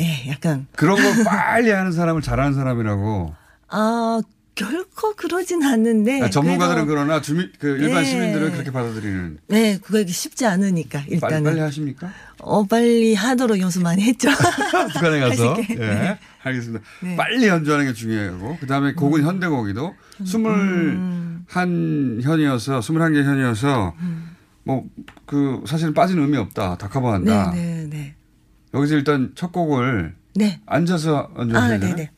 예, 0.00 0.30
약간. 0.30 0.66
그런 0.76 0.96
걸 0.96 1.24
빨리 1.24 1.70
하는 1.70 1.92
사람을 1.92 2.22
잘하는 2.22 2.54
사람이라고. 2.54 3.34
아, 3.68 4.20
결코 4.60 5.14
그러진 5.14 5.62
않는데. 5.62 6.20
아, 6.20 6.28
전문가들은 6.28 6.86
그러나 6.86 7.22
주민 7.22 7.50
그 7.58 7.78
일반 7.78 8.02
예. 8.02 8.04
시민들은 8.04 8.52
그렇게 8.52 8.70
받아들이는. 8.70 9.38
네, 9.48 9.78
그거 9.78 10.04
쉽지 10.06 10.44
않으니까, 10.44 10.98
빨리 11.00 11.14
일단은. 11.14 11.44
빨리 11.44 11.60
하십니까? 11.60 12.12
어, 12.40 12.64
빨리 12.64 13.14
하도록 13.14 13.58
연수 13.58 13.80
많이 13.80 14.02
했죠. 14.02 14.28
북한에 14.92 15.20
가서. 15.20 15.56
예. 15.70 15.74
네. 15.74 16.18
알겠습니다. 16.42 16.84
네. 17.02 17.16
빨리 17.16 17.46
연주하는 17.48 17.86
게 17.86 17.94
중요하고 17.94 18.58
그다음에 18.58 18.92
곡은 18.92 19.22
현대곡이도 19.22 19.94
스물 20.24 20.98
한 21.46 22.20
현이어서 22.22 22.82
스물한 22.82 23.14
개 23.14 23.22
현이어서 23.22 23.94
뭐그 24.64 25.64
사실은 25.66 25.94
빠지는 25.94 26.22
의미 26.22 26.36
없다. 26.36 26.76
다 26.76 26.88
커버한다. 26.88 27.52
네, 27.52 27.60
네, 27.60 27.86
네. 27.88 28.14
여기서 28.74 28.94
일단 28.94 29.32
첫 29.34 29.52
곡을 29.52 30.14
네. 30.34 30.60
앉아서 30.66 31.30
아, 31.34 31.44
네, 31.44 31.52
되나? 31.52 31.78
네. 31.78 31.94
네. 31.94 32.10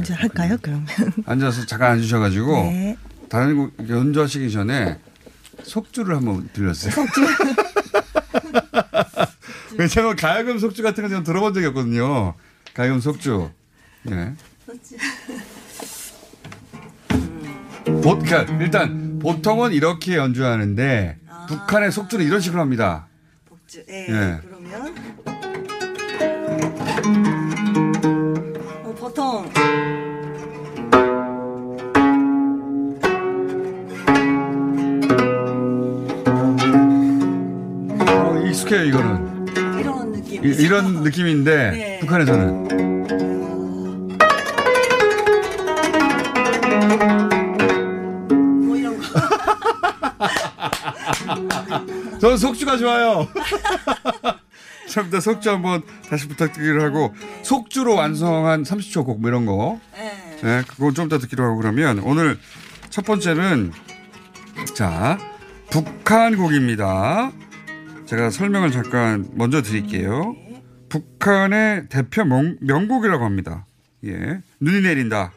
이제 0.00 0.14
할까요, 0.14 0.56
그러면? 0.60 0.86
앉아서 1.26 1.64
잠깐 1.66 1.92
앉으셔가지고 1.92 2.52
네. 2.64 2.96
다른 3.28 3.56
곡 3.56 3.72
연주하시기 3.88 4.50
전에 4.50 4.98
속주를 5.62 6.16
한번 6.16 6.48
들려주세요. 6.52 6.92
속주. 6.92 7.20
왜냐면 9.78 10.16
가야금 10.16 10.58
속주 10.58 10.82
같은 10.82 11.02
거 11.02 11.08
제가 11.08 11.22
들어본 11.22 11.54
적이 11.54 11.66
없거든요. 11.66 12.34
가야금 12.74 13.00
속주. 13.00 13.50
예. 14.10 14.34
보, 18.02 18.18
그러니까 18.18 18.42
일단 18.60 19.18
보통은 19.18 19.72
이렇게 19.72 20.16
연주하는데 20.16 21.18
북한의 21.48 21.92
속주는 21.92 22.24
이런 22.24 22.40
식으로 22.40 22.60
합니다. 22.60 23.06
예, 23.88 24.06
예. 24.08 24.40
그러면. 24.42 24.94
어, 38.70 38.70
익숙해요 38.70 38.84
이거는. 38.84 39.46
이런 39.80 40.12
느낌. 40.12 40.44
이, 40.44 40.68
런 40.68 41.02
느낌인데 41.02 41.70
네. 41.70 41.98
북한에서는 42.00 42.68
뭐 48.66 48.76
이런 48.76 48.98
거. 48.98 49.02
저는 52.20 52.36
속주가 52.36 52.76
좋아요. 52.76 53.26
처음부터 54.88 55.20
속주 55.20 55.48
한번 55.50 55.82
다시 56.08 56.26
부탁드리기로 56.28 56.82
하고 56.82 57.14
속주로 57.42 57.94
완성한 57.94 58.64
30초 58.64 59.04
곡 59.04 59.20
뭐 59.20 59.30
이런 59.30 59.46
거. 59.46 59.80
네. 59.96 60.36
네, 60.42 60.62
그거 60.66 60.90
좀더 60.92 61.18
듣기로 61.18 61.44
하고 61.44 61.56
그러면 61.58 61.98
오늘 62.00 62.38
첫 62.88 63.04
번째는 63.04 63.72
자 64.74 65.18
북한 65.70 66.36
곡입니다. 66.36 67.30
제가 68.10 68.30
설명을 68.30 68.72
잠깐 68.72 69.28
먼저 69.34 69.62
드릴게요. 69.62 70.34
북한의 70.88 71.88
대표 71.88 72.24
명, 72.24 72.56
명곡이라고 72.60 73.24
합니다. 73.24 73.66
예, 74.04 74.40
눈이 74.58 74.80
내린다. 74.82 75.30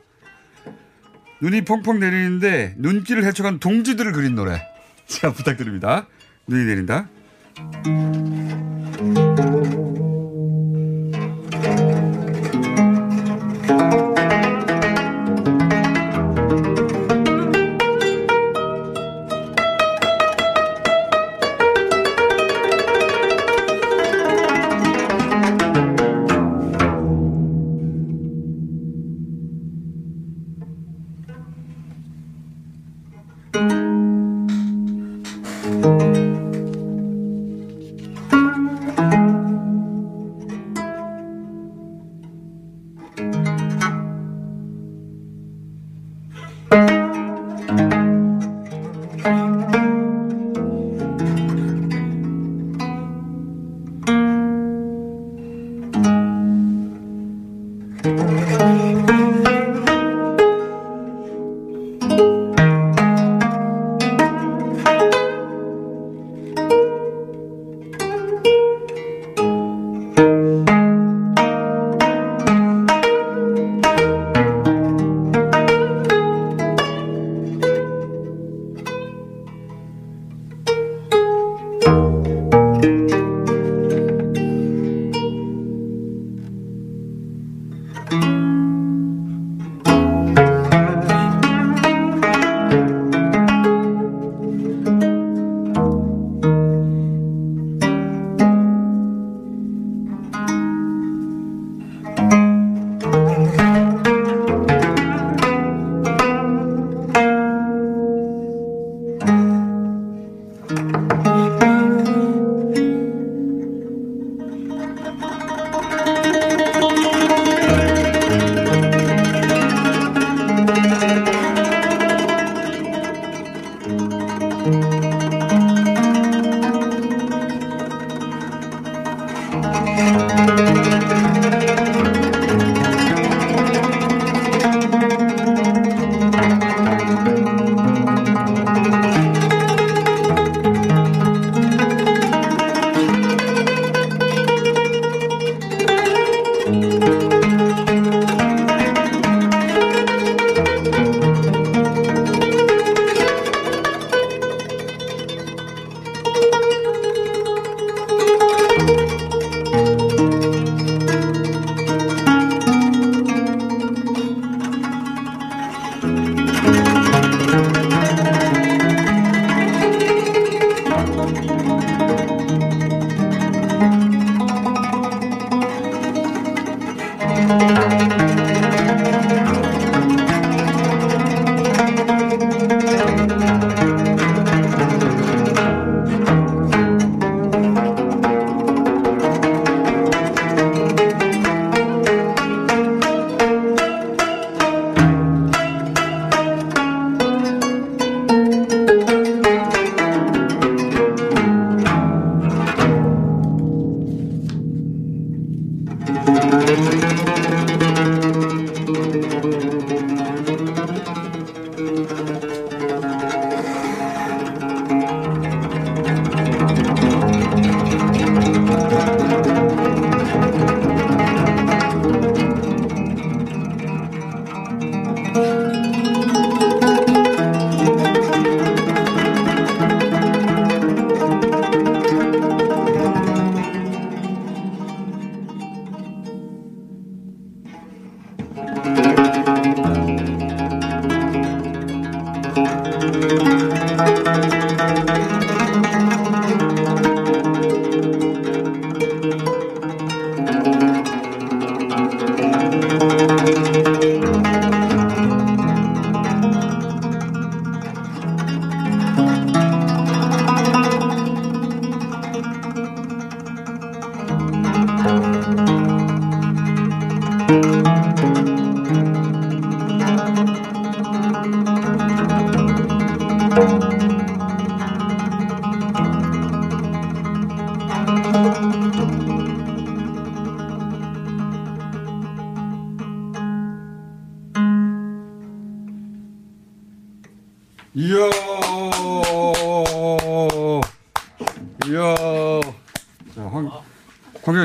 눈이 1.40 1.66
펑펑 1.66 2.00
내리는데 2.00 2.74
눈길을 2.80 3.26
헤쳐간 3.26 3.60
동지들을 3.60 4.12
그린 4.14 4.34
노래. 4.34 4.60
자 5.06 5.32
부탁드립니다. 5.32 6.08
눈이 6.48 6.66
내린다. 6.66 7.10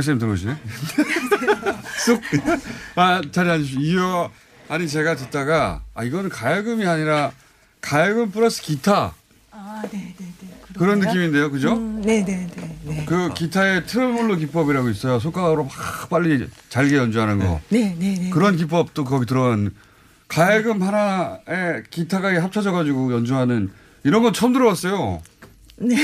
쌤 0.09 0.18
들어오시네. 0.18 0.56
쑥. 2.04 2.20
아, 2.94 3.20
자리 3.30 3.50
앉으시죠. 3.50 3.80
이야. 3.80 4.30
아니, 4.68 4.88
제가 4.88 5.16
듣다가, 5.16 5.82
아, 5.94 6.02
이거는 6.02 6.30
가야금이 6.30 6.86
아니라 6.86 7.32
가야금 7.82 8.30
플러스 8.30 8.62
기타. 8.62 9.14
아, 9.50 9.82
네, 9.92 10.14
네, 10.18 10.24
네. 10.40 10.48
그런 10.78 11.00
느낌인데요, 11.00 11.50
그죠? 11.50 11.74
음, 11.74 12.00
네, 12.00 12.24
네, 12.24 12.48
네. 12.56 12.78
네. 12.84 13.04
그 13.04 13.34
기타의 13.34 13.86
트레몰로 13.86 14.36
기법이라고 14.36 14.88
있어요. 14.88 15.18
손가락으로 15.18 15.64
막 15.64 16.09
빨리 16.09 16.48
잘게 16.70 16.96
연주하는 16.96 17.38
거. 17.38 17.61
네, 17.68 17.94
네, 17.98 18.14
네. 18.18 18.30
그런 18.30 18.56
기법도 18.56 19.04
거기 19.04 19.26
들어간 19.26 19.72
가야금 20.28 20.82
하나에 20.82 21.82
기타가 21.90 22.42
합쳐져 22.42 22.72
가지고 22.72 23.12
연주하는 23.12 23.70
이런 24.04 24.22
건 24.22 24.32
처음 24.32 24.52
들어봤어요. 24.54 25.20
네. 25.76 25.96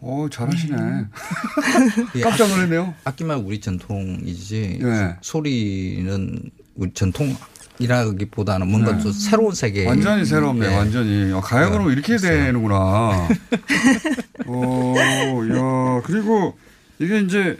오, 0.00 0.28
잘하시네. 0.28 0.76
예, 2.16 2.20
깜짝 2.20 2.48
놀랐네요. 2.48 2.94
악기만 3.04 3.38
우리 3.40 3.60
전통이지 3.60 4.80
네. 4.82 5.16
소리는 5.22 6.50
우리 6.74 6.92
전통 6.92 7.34
이라기보다는 7.78 8.68
뭔가 8.68 8.96
네. 8.96 9.02
좀 9.02 9.12
새로운 9.12 9.54
세계. 9.54 9.86
완전히 9.86 10.24
새롭네, 10.24 10.66
예. 10.66 10.76
완전히. 10.76 11.32
어, 11.32 11.40
가야금으로 11.40 11.90
이렇게 11.90 12.16
되는구나. 12.16 13.28
오, 14.46 14.94
야, 14.98 16.02
그리고 16.04 16.56
이게 16.98 17.20
이제 17.20 17.58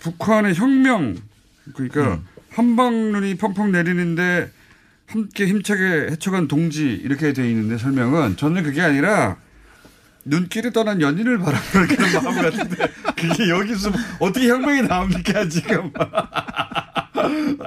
북한의 0.00 0.54
혁명, 0.54 1.16
그러니까 1.74 2.14
음. 2.14 2.26
한방눈이 2.50 3.36
펑펑 3.36 3.70
내리는데 3.72 4.50
함께 5.06 5.46
힘차게 5.46 6.08
헤쳐간 6.10 6.48
동지 6.48 6.84
이렇게 6.86 7.32
돼 7.32 7.48
있는데 7.50 7.78
설명은 7.78 8.36
저는 8.36 8.62
그게 8.62 8.80
아니라 8.80 9.36
눈길을 10.24 10.72
떠난 10.72 11.00
연인을 11.00 11.38
바라보는 11.38 11.86
그런 11.88 12.24
마음 12.24 12.42
같은데 12.42 12.86
그게 13.16 13.48
여기서 13.48 13.90
어떻게 14.20 14.48
혁명이 14.48 14.82
나옵니까 14.82 15.48
지금 15.48 15.92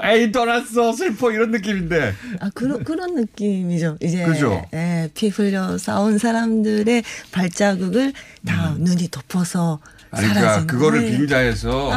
에이 0.04 0.32
떠났어 0.32 0.94
슬퍼 0.94 1.32
이런 1.32 1.52
느낌인데 1.52 2.14
아, 2.40 2.50
그런, 2.54 2.84
그런 2.84 3.16
느낌이죠. 3.16 3.98
이제. 4.02 4.24
그죠? 4.26 4.66
예, 4.74 5.10
피 5.14 5.30
흘려 5.30 5.78
싸운 5.78 6.18
사람들의 6.18 7.04
발자국을 7.32 8.14
다 8.46 8.72
음. 8.72 8.84
눈이 8.84 9.10
덮어서 9.12 9.80
아니, 10.12 10.28
사라진 10.28 10.44
그러니까 10.44 10.66
그거를. 10.74 11.06
빙자해서 11.12 11.92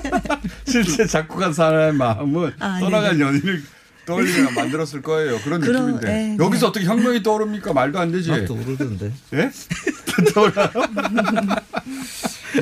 실제 0.66 1.06
작곡한 1.06 1.52
사람의 1.52 1.92
마음은 1.94 2.52
아, 2.58 2.78
떠나간 2.80 3.18
네네. 3.18 3.24
연인을 3.28 3.62
떠올리며 4.06 4.50
만들었을 4.52 5.02
거예요. 5.02 5.38
그런 5.40 5.60
그럼, 5.60 5.86
느낌인데 5.92 6.06
네, 6.06 6.36
여기서 6.44 6.66
네. 6.66 6.68
어떻게 6.68 6.86
혁명이 6.86 7.22
떠오릅니까? 7.22 7.72
말도 7.72 7.98
안 7.98 8.10
되지. 8.12 8.30
나도 8.30 8.54
오르던데. 8.54 9.12
예? 9.34 9.50
떠올라요? 10.34 10.70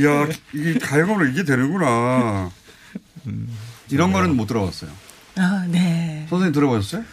이야 0.00 0.28
이게 0.52 0.78
가요으로 0.78 1.26
이게 1.26 1.44
되는구나. 1.44 2.50
이런 3.90 4.12
거는 4.12 4.36
못 4.36 4.46
들어봤어요. 4.46 4.90
아, 5.36 5.66
네. 5.68 6.26
선생님 6.28 6.52
들어보셨어요? 6.52 7.04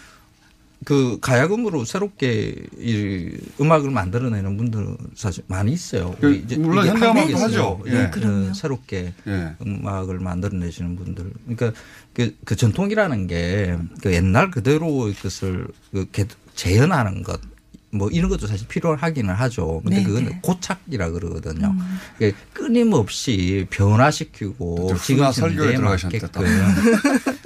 그 0.85 1.17
가야금으로 1.21 1.83
새롭게 1.85 2.55
이 2.77 3.29
음악을 3.59 3.89
만들어내는 3.89 4.57
분들 4.57 4.97
사실 5.15 5.43
많이 5.47 5.73
있어요. 5.73 6.15
그, 6.21 6.33
이제 6.33 6.55
물론 6.55 6.85
현대음악도 6.87 7.19
한국에서 7.19 7.43
하죠. 7.45 7.81
예, 7.87 7.91
네, 7.91 8.09
그 8.11 8.51
새롭게 8.55 9.13
예. 9.27 9.55
음악을 9.65 10.19
만들어내시는 10.19 10.95
분들. 10.95 11.31
그러니까 11.47 11.71
그, 12.13 12.35
그 12.45 12.55
전통이라는 12.55 13.27
게 13.27 13.77
그 14.01 14.13
옛날 14.13 14.51
그대로의 14.51 15.13
것을 15.15 15.67
그 15.91 16.05
개- 16.11 16.25
재현하는 16.55 17.23
것. 17.23 17.41
뭐 17.89 18.09
이런 18.09 18.29
것도 18.29 18.47
사실 18.47 18.67
필요하기는 18.67 19.33
하죠. 19.33 19.81
근데 19.83 19.97
네, 19.97 20.03
그건 20.03 20.25
네. 20.25 20.39
고착이라 20.43 21.09
그러거든요. 21.11 21.67
음. 21.67 21.99
이게 22.17 22.33
끊임없이 22.53 23.65
변화시키고 23.69 24.75
또 24.91 24.97
지금 24.97 25.31
설교에 25.31 25.75
들어가셨다. 25.75 26.29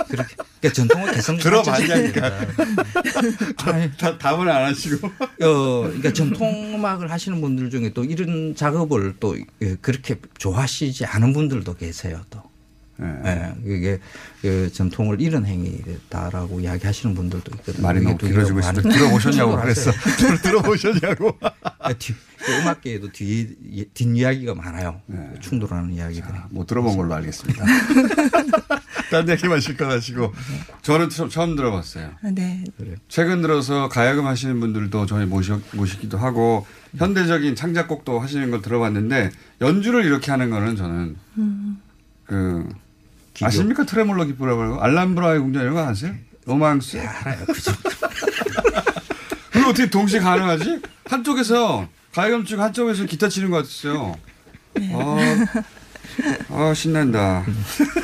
그렇게 0.08 0.36
그러니까 0.62 0.74
전통을 0.74 1.12
개성 1.14 1.38
들어봤냐니까. 1.38 2.48
다, 3.98 4.18
답은 4.18 4.48
안 4.48 4.66
하시고. 4.66 5.08
어, 5.08 5.82
그러니까 5.82 6.14
전통 6.14 6.76
음악을 6.76 7.10
하시는 7.12 7.42
분들 7.42 7.72
중에 7.72 7.92
또 7.94 8.04
이런 8.04 8.56
작업을 8.56 9.16
또 9.20 9.36
예, 9.62 9.76
그렇게 9.82 10.18
좋아하시지 10.38 11.06
않은 11.06 11.34
분들도 11.34 11.74
계세요. 11.76 12.22
또. 12.30 12.51
예, 13.02 13.54
이게 13.66 14.00
그 14.42 14.72
전통을 14.72 15.20
잃은 15.22 15.46
행위다라고 15.46 16.60
이야기하시는 16.60 17.16
분들도 17.16 17.52
있거든요. 17.58 17.84
말이 17.88 18.02
너무 18.02 18.18
또 18.18 18.28
길어지고 18.28 18.60
있습니다. 18.60 18.90
들어보셨냐고. 18.90 19.56
그랬어. 19.62 19.92
들어보셨냐고. 20.44 21.38
아, 21.80 21.94
뒤, 21.94 22.14
그 22.38 22.52
음악계에도 22.60 23.12
뒤, 23.12 23.88
뒷이야기가 23.94 24.54
많아요. 24.56 25.02
네. 25.08 25.32
충돌하는 25.40 25.94
이야기들이. 25.94 26.34
못 26.50 26.68
들어본 26.68 26.96
걸로 26.98 27.14
알겠습니다. 27.16 27.66
딴 29.12 29.28
얘기만 29.28 29.60
실컷 29.60 29.90
하시고 29.92 30.34
저는 30.84 31.10
처- 31.10 31.28
처음 31.28 31.56
들어봤어요. 31.56 32.12
아, 32.24 32.30
네. 32.34 32.64
최근 33.10 33.42
들어서 33.42 33.90
가야금 33.90 34.26
하시는 34.26 34.60
분들도 34.60 35.06
저희 35.06 35.26
모시, 35.26 35.52
모시기도 35.74 36.18
하고 36.18 36.66
현대적인 36.98 37.56
창작곡도 37.56 38.20
하시는 38.20 38.50
걸 38.52 38.62
들어봤는데 38.62 39.32
연주를 39.60 40.06
이렇게 40.06 40.32
하는 40.32 40.50
거는 40.50 40.76
저는 40.76 41.16
음. 41.38 41.82
그 42.26 42.68
아십니까 43.46 43.86
트레몰로 43.86 44.26
기프라고 44.26 44.82
알람브라의 44.82 45.40
궁전 45.40 45.62
이런 45.64 45.74
거 45.76 45.86
아세요? 45.88 46.14
로망스. 46.46 46.98
알아요. 46.98 47.46
그죠. 47.46 47.72
그리고 49.52 49.70
어떻게 49.70 49.90
동시에 49.90 50.20
가능하지? 50.20 50.82
한쪽에서 51.06 51.88
가야금 52.14 52.46
쪽 52.46 52.60
한쪽에서 52.60 53.06
기타 53.06 53.30
치는 53.30 53.50
것 53.52 53.58
같았어요. 53.58 54.18
아, 54.94 55.46
아 56.50 56.74
신난다. 56.74 57.46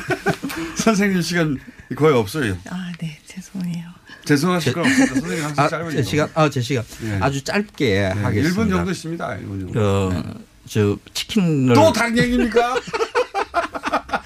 선생님 0.76 1.20
시간 1.22 1.58
거의 1.96 2.14
없어요. 2.14 2.56
아, 2.70 2.92
네. 3.00 3.18
죄송해요. 3.26 3.84
죄송하실 4.24 4.72
건 4.74 4.84
없습니다. 4.84 5.14
선생님 5.14 5.44
항상 5.44 5.64
아, 5.64 5.68
짧으니까. 5.68 5.96
제 5.96 6.02
시간, 6.02 6.28
아, 6.34 6.50
제 6.50 6.60
시간. 6.60 6.84
예. 7.04 7.18
아주 7.20 7.42
짧게 7.42 7.86
네, 8.14 8.20
하겠습니다. 8.22 8.62
1분 8.62 8.70
정도 8.70 8.90
있습니다. 8.90 9.28
1분 9.38 9.60
정도. 9.72 9.80
어, 9.80 10.22
저 10.68 10.98
치킨을 11.14 11.74
또 11.74 11.92
당 11.92 12.16
얘기입니까? 12.16 12.74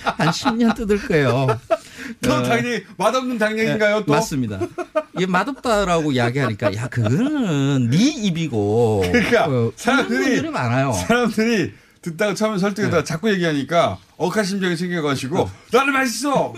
한 0.05 0.29
10년 0.29 0.75
뜯을 0.75 1.07
거예요. 1.07 1.47
또 2.21 2.33
어, 2.33 2.43
당얘기, 2.43 2.85
맛없는 2.97 3.39
당얘기인가요? 3.39 4.05
또? 4.05 4.13
맞습니다. 4.13 4.61
이게 5.17 5.27
맛없다라고 5.27 6.13
이야기하니까 6.13 6.75
야 6.75 6.89
그거는 6.89 7.91
네 7.91 7.97
입이고 7.99 9.03
그러니까 9.05 9.47
어, 9.47 9.73
사람들이 9.77 10.49
많아요. 10.51 10.93
사람들이 10.93 11.73
듣다가 12.03 12.35
처음에 12.35 12.59
설득하다가 12.59 13.05
자꾸 13.05 13.31
얘기하니까 13.31 13.99
억하심정이 14.17 14.77
생겨가지고 14.77 15.49
나는 15.73 15.93
맛있어. 15.93 16.53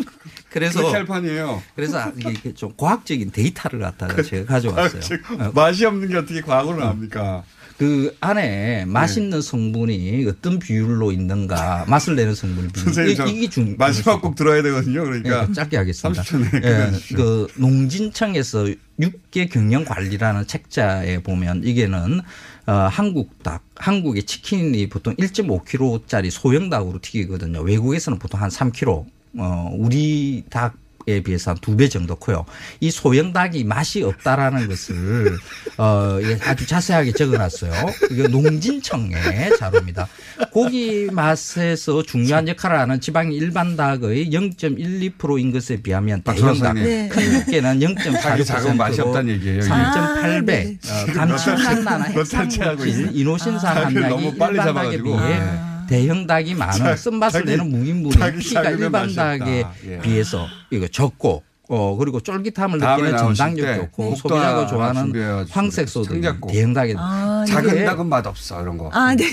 그래서 0.50 0.78
그렇게 0.78 0.96
할 0.96 1.04
판이에요. 1.04 1.62
그래서 1.74 2.12
이게 2.16 2.30
이렇게 2.30 2.54
좀 2.54 2.72
과학적인 2.76 3.32
데이터를 3.32 3.80
갖다가 3.80 4.22
제가 4.22 4.46
가져왔어요. 4.46 5.02
어, 5.40 5.50
맛이 5.54 5.84
없는 5.84 6.08
게 6.08 6.16
어떻게 6.16 6.40
과학으로 6.40 6.78
나옵니까? 6.78 7.42
그 7.78 8.14
안에 8.20 8.84
맛있는 8.84 9.40
성분이 9.40 10.26
어떤 10.28 10.58
비율로 10.58 11.10
있는가 11.10 11.84
맛을 11.88 12.14
내는 12.14 12.34
성분이 12.34 12.68
비율. 12.68 13.08
이게, 13.08 13.48
중 13.48 13.74
마지막 13.76 14.22
곡 14.22 14.36
들어야 14.36 14.62
되거든요. 14.62 15.02
그러니까 15.04 15.46
예, 15.48 15.52
짧게 15.52 15.76
하겠습니다. 15.76 16.22
30초 16.22 16.60
내에 16.60 16.70
예. 16.72 17.14
그 17.14 17.48
농진청에서 17.56 18.68
육계 19.00 19.46
경영 19.46 19.84
관리라는 19.84 20.46
책자에 20.46 21.22
보면 21.22 21.62
이게는 21.64 22.20
어, 22.66 22.72
한국 22.72 23.42
닭, 23.42 23.62
한국의 23.76 24.22
치킨이 24.22 24.88
보통 24.88 25.14
1.5kg짜리 25.16 26.30
소형 26.30 26.70
닭으로 26.70 27.00
튀기거든요. 27.02 27.60
외국에서는 27.60 28.18
보통 28.18 28.40
한 28.40 28.48
3kg. 28.50 29.04
어, 29.36 29.70
우리 29.74 30.44
닭 30.48 30.76
에 31.06 31.20
비해서 31.20 31.50
한 31.50 31.58
두 31.60 31.76
배 31.76 31.88
정도 31.88 32.14
커요. 32.16 32.46
이 32.80 32.90
소형 32.90 33.32
닭이 33.32 33.64
맛이 33.64 34.02
없다라는 34.02 34.68
것을 34.68 35.36
어 35.76 36.18
이게 36.20 36.38
아주 36.44 36.66
자세하게 36.66 37.12
적어놨어요. 37.12 37.72
이게 38.10 38.26
농진청의 38.28 39.56
자료입니다. 39.58 40.08
고기 40.50 41.08
맛에서 41.12 42.02
중요한 42.02 42.48
역할을 42.48 42.78
하는 42.78 43.00
지방이 43.00 43.36
일반 43.36 43.76
닭의 43.76 44.30
0.12%인 44.30 45.52
것에 45.52 45.82
비하면 45.82 46.22
대형 46.22 46.58
닭. 46.58 46.74
네. 46.74 47.08
큰 47.08 47.34
육개는 47.40 47.80
자기 48.22 48.44
작은 48.44 48.76
맛이 48.76 48.98
0.46%로 49.00 49.06
없다는 49.08 49.34
얘기예요. 49.34 49.60
3.8배 49.60 50.46
네. 50.46 50.78
어, 50.88 51.12
감칠맛나나 51.12 52.08
롯데체하고 52.12 52.84
있어요. 52.86 53.06
핵산물질, 53.06 53.20
이노신산 53.20 53.76
함량이 53.76 54.08
너무 54.08 54.34
빨리 54.36 54.58
일반 54.58 54.74
닭에. 54.74 55.02
비해 55.02 55.16
네. 55.16 55.73
대형 55.88 56.26
닭이 56.26 56.54
많은 56.54 56.96
쓴맛을 56.96 57.44
내는 57.44 57.70
무인분이 57.70 58.14
자기 58.16 58.38
피가 58.38 58.62
작으면 58.62 58.80
일반 58.82 59.14
닭에. 59.14 59.66
예. 59.86 59.98
비해서 60.00 60.46
이거 60.70 60.86
적고 60.88 61.42
어 61.66 61.96
그리고 61.96 62.20
쫄깃함을 62.20 62.78
느끼는 62.78 63.16
전당력 63.16 63.64
때 63.64 63.76
좋고 63.76 64.16
소비자가 64.16 64.66
좋아하는 64.66 65.46
황색 65.48 65.88
소들. 65.88 66.20
대형 66.48 66.74
닭에 66.74 66.94
아, 66.98 67.42
작은 67.48 67.84
닭은 67.86 68.06
맛 68.06 68.26
없어 68.26 68.60
이런 68.60 68.76
거. 68.76 68.90
아, 68.92 69.14
네, 69.14 69.24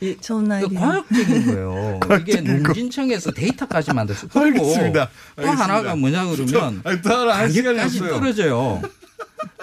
네. 0.00 0.16
좋은 0.20 0.46
그 0.48 0.54
아이디어. 0.54 0.78
과학적인 0.78 1.46
거예요. 1.46 2.00
이게 2.20 2.40
농진청에서 2.42 3.30
데이터까지 3.32 3.94
만들었어. 3.94 4.26
그리고 4.28 4.64
알겠습니다. 4.68 5.08
또 5.36 5.46
하나가 5.48 5.96
뭐냐 5.96 6.26
그러면 6.26 6.82
아니, 6.84 7.00
또 7.00 7.10
하나 7.14 7.36
할 7.38 7.50
시간이 7.50 7.78
가격까지. 7.78 8.10
떨어져요. 8.10 8.82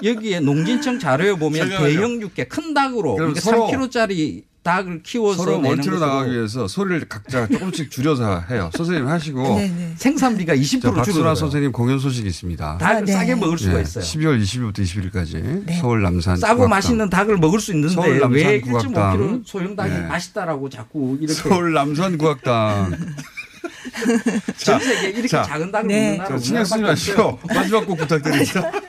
여기에 0.03 0.39
농진청 0.39 0.97
자료에 0.99 1.33
보면 1.33 1.69
잠깐만요. 1.69 1.93
대형 1.95 2.21
육개 2.21 2.45
큰 2.45 2.73
닭으로 2.73 3.15
그러니까 3.15 3.39
서로 3.41 3.67
3kg짜리 3.67 4.43
닭을 4.63 5.03
키워서 5.03 5.43
서로 5.43 5.61
것으로 5.61 5.99
나가기 5.99 6.31
위해서 6.31 6.67
소리를 6.67 7.07
각자 7.09 7.47
조금씩 7.47 7.91
줄여서 7.91 8.45
해요. 8.49 8.69
선생님 8.75 9.07
하시고 9.07 9.43
네네. 9.57 9.93
생산비가 9.97 10.55
20%저 10.55 10.91
박수라 10.91 11.03
줄어들어요. 11.03 11.35
선생님 11.35 11.71
공연 11.73 11.99
소식이 11.99 12.27
있습니다. 12.27 12.77
닭을 12.77 12.95
아, 12.95 13.01
네. 13.01 13.11
싸게 13.11 13.35
먹을 13.35 13.57
수가 13.57 13.77
예, 13.77 13.81
있어요. 13.81 14.03
12월 14.03 14.41
20일부터 14.41 14.79
21일까지 14.79 15.65
네. 15.65 15.79
서울 15.79 16.01
남산 16.01 16.37
싸고 16.37 16.55
국악당. 16.55 16.69
맛있는 16.69 17.09
닭을 17.09 17.37
먹을 17.37 17.59
수 17.59 17.73
있는데 17.73 17.93
서울 17.93 18.19
남산 18.19 18.31
왜 18.31 18.61
국악당. 18.61 19.17
1.5kg 19.17 19.43
소형 19.45 19.75
닭이 19.75 19.93
네. 19.93 20.01
맛있다라고 20.01 20.69
자꾸 20.69 21.17
이렇게 21.19 21.33
서울 21.33 21.73
남산 21.73 22.17
국악당. 22.17 22.97
전 24.57 24.79
세계 24.79 25.09
이렇게 25.09 25.27
자, 25.27 25.43
작은 25.43 25.71
닭을 25.71 25.87
네. 25.87 26.01
먹는 26.01 26.17
나라 26.17 26.29
자, 26.29 26.37
신경 26.37 26.65
쓰지. 26.65 26.81
마시고 26.81 27.39
마지막 27.53 27.85
곡 27.85 27.97
부탁드립니다. 27.97 28.71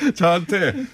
저한테 0.14 0.86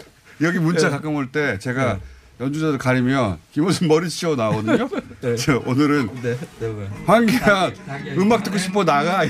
여기 0.43 0.59
문자 0.59 0.91
가끔 0.91 1.15
올 1.15 1.29
때 1.31 1.59
제가 1.59 1.99
연주자들 2.41 2.77
가리면 2.79 3.39
김호준 3.53 3.89
머리 3.89 4.09
치워 4.11 4.37
나오거든요. 4.37 4.89
저 5.39 5.63
오늘은 5.65 6.11
네, 6.23 6.37
네, 6.61 6.69
네. 6.69 6.89
황기한 7.07 7.73
음악 8.19 8.43
듣고 8.45 8.59
싶어 8.59 8.85
나가 8.85 9.23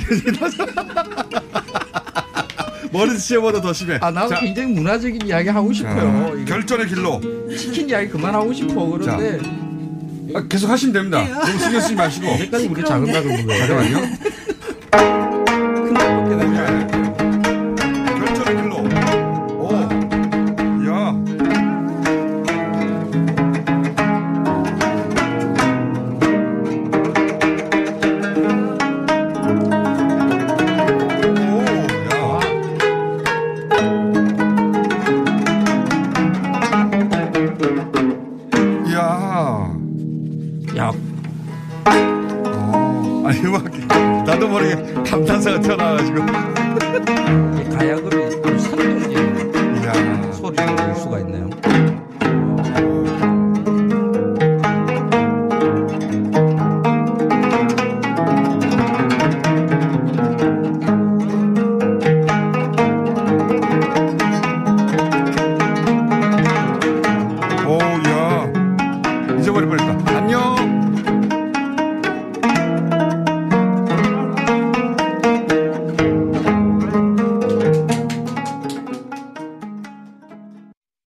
머리 2.93 3.19
치워보다 3.19 3.61
더 3.61 3.73
심해. 3.73 3.99
아 4.01 4.11
나도 4.11 4.31
자, 4.31 4.41
굉장히 4.41 4.73
문화적인 4.73 5.27
이야기 5.27 5.49
하고 5.49 5.73
싶어요. 5.73 6.35
이거 6.37 6.45
결전의 6.45 6.89
길로 6.89 7.21
치킨 7.57 7.89
이야기 7.89 8.09
그만 8.09 8.35
하고 8.35 8.53
싶어 8.53 8.87
그런데 8.87 9.39
아, 10.35 10.43
계속 10.49 10.69
하시면 10.71 10.93
됩니다. 10.93 11.23
너무 11.47 11.59
신경 11.59 11.81
쓰지 11.81 11.95
마시고. 11.95 12.29
언제까지 12.29 12.67
우리 12.69 12.85
작은 12.85 13.07
먹어요? 13.07 13.47
잠깐만요. 13.47 13.99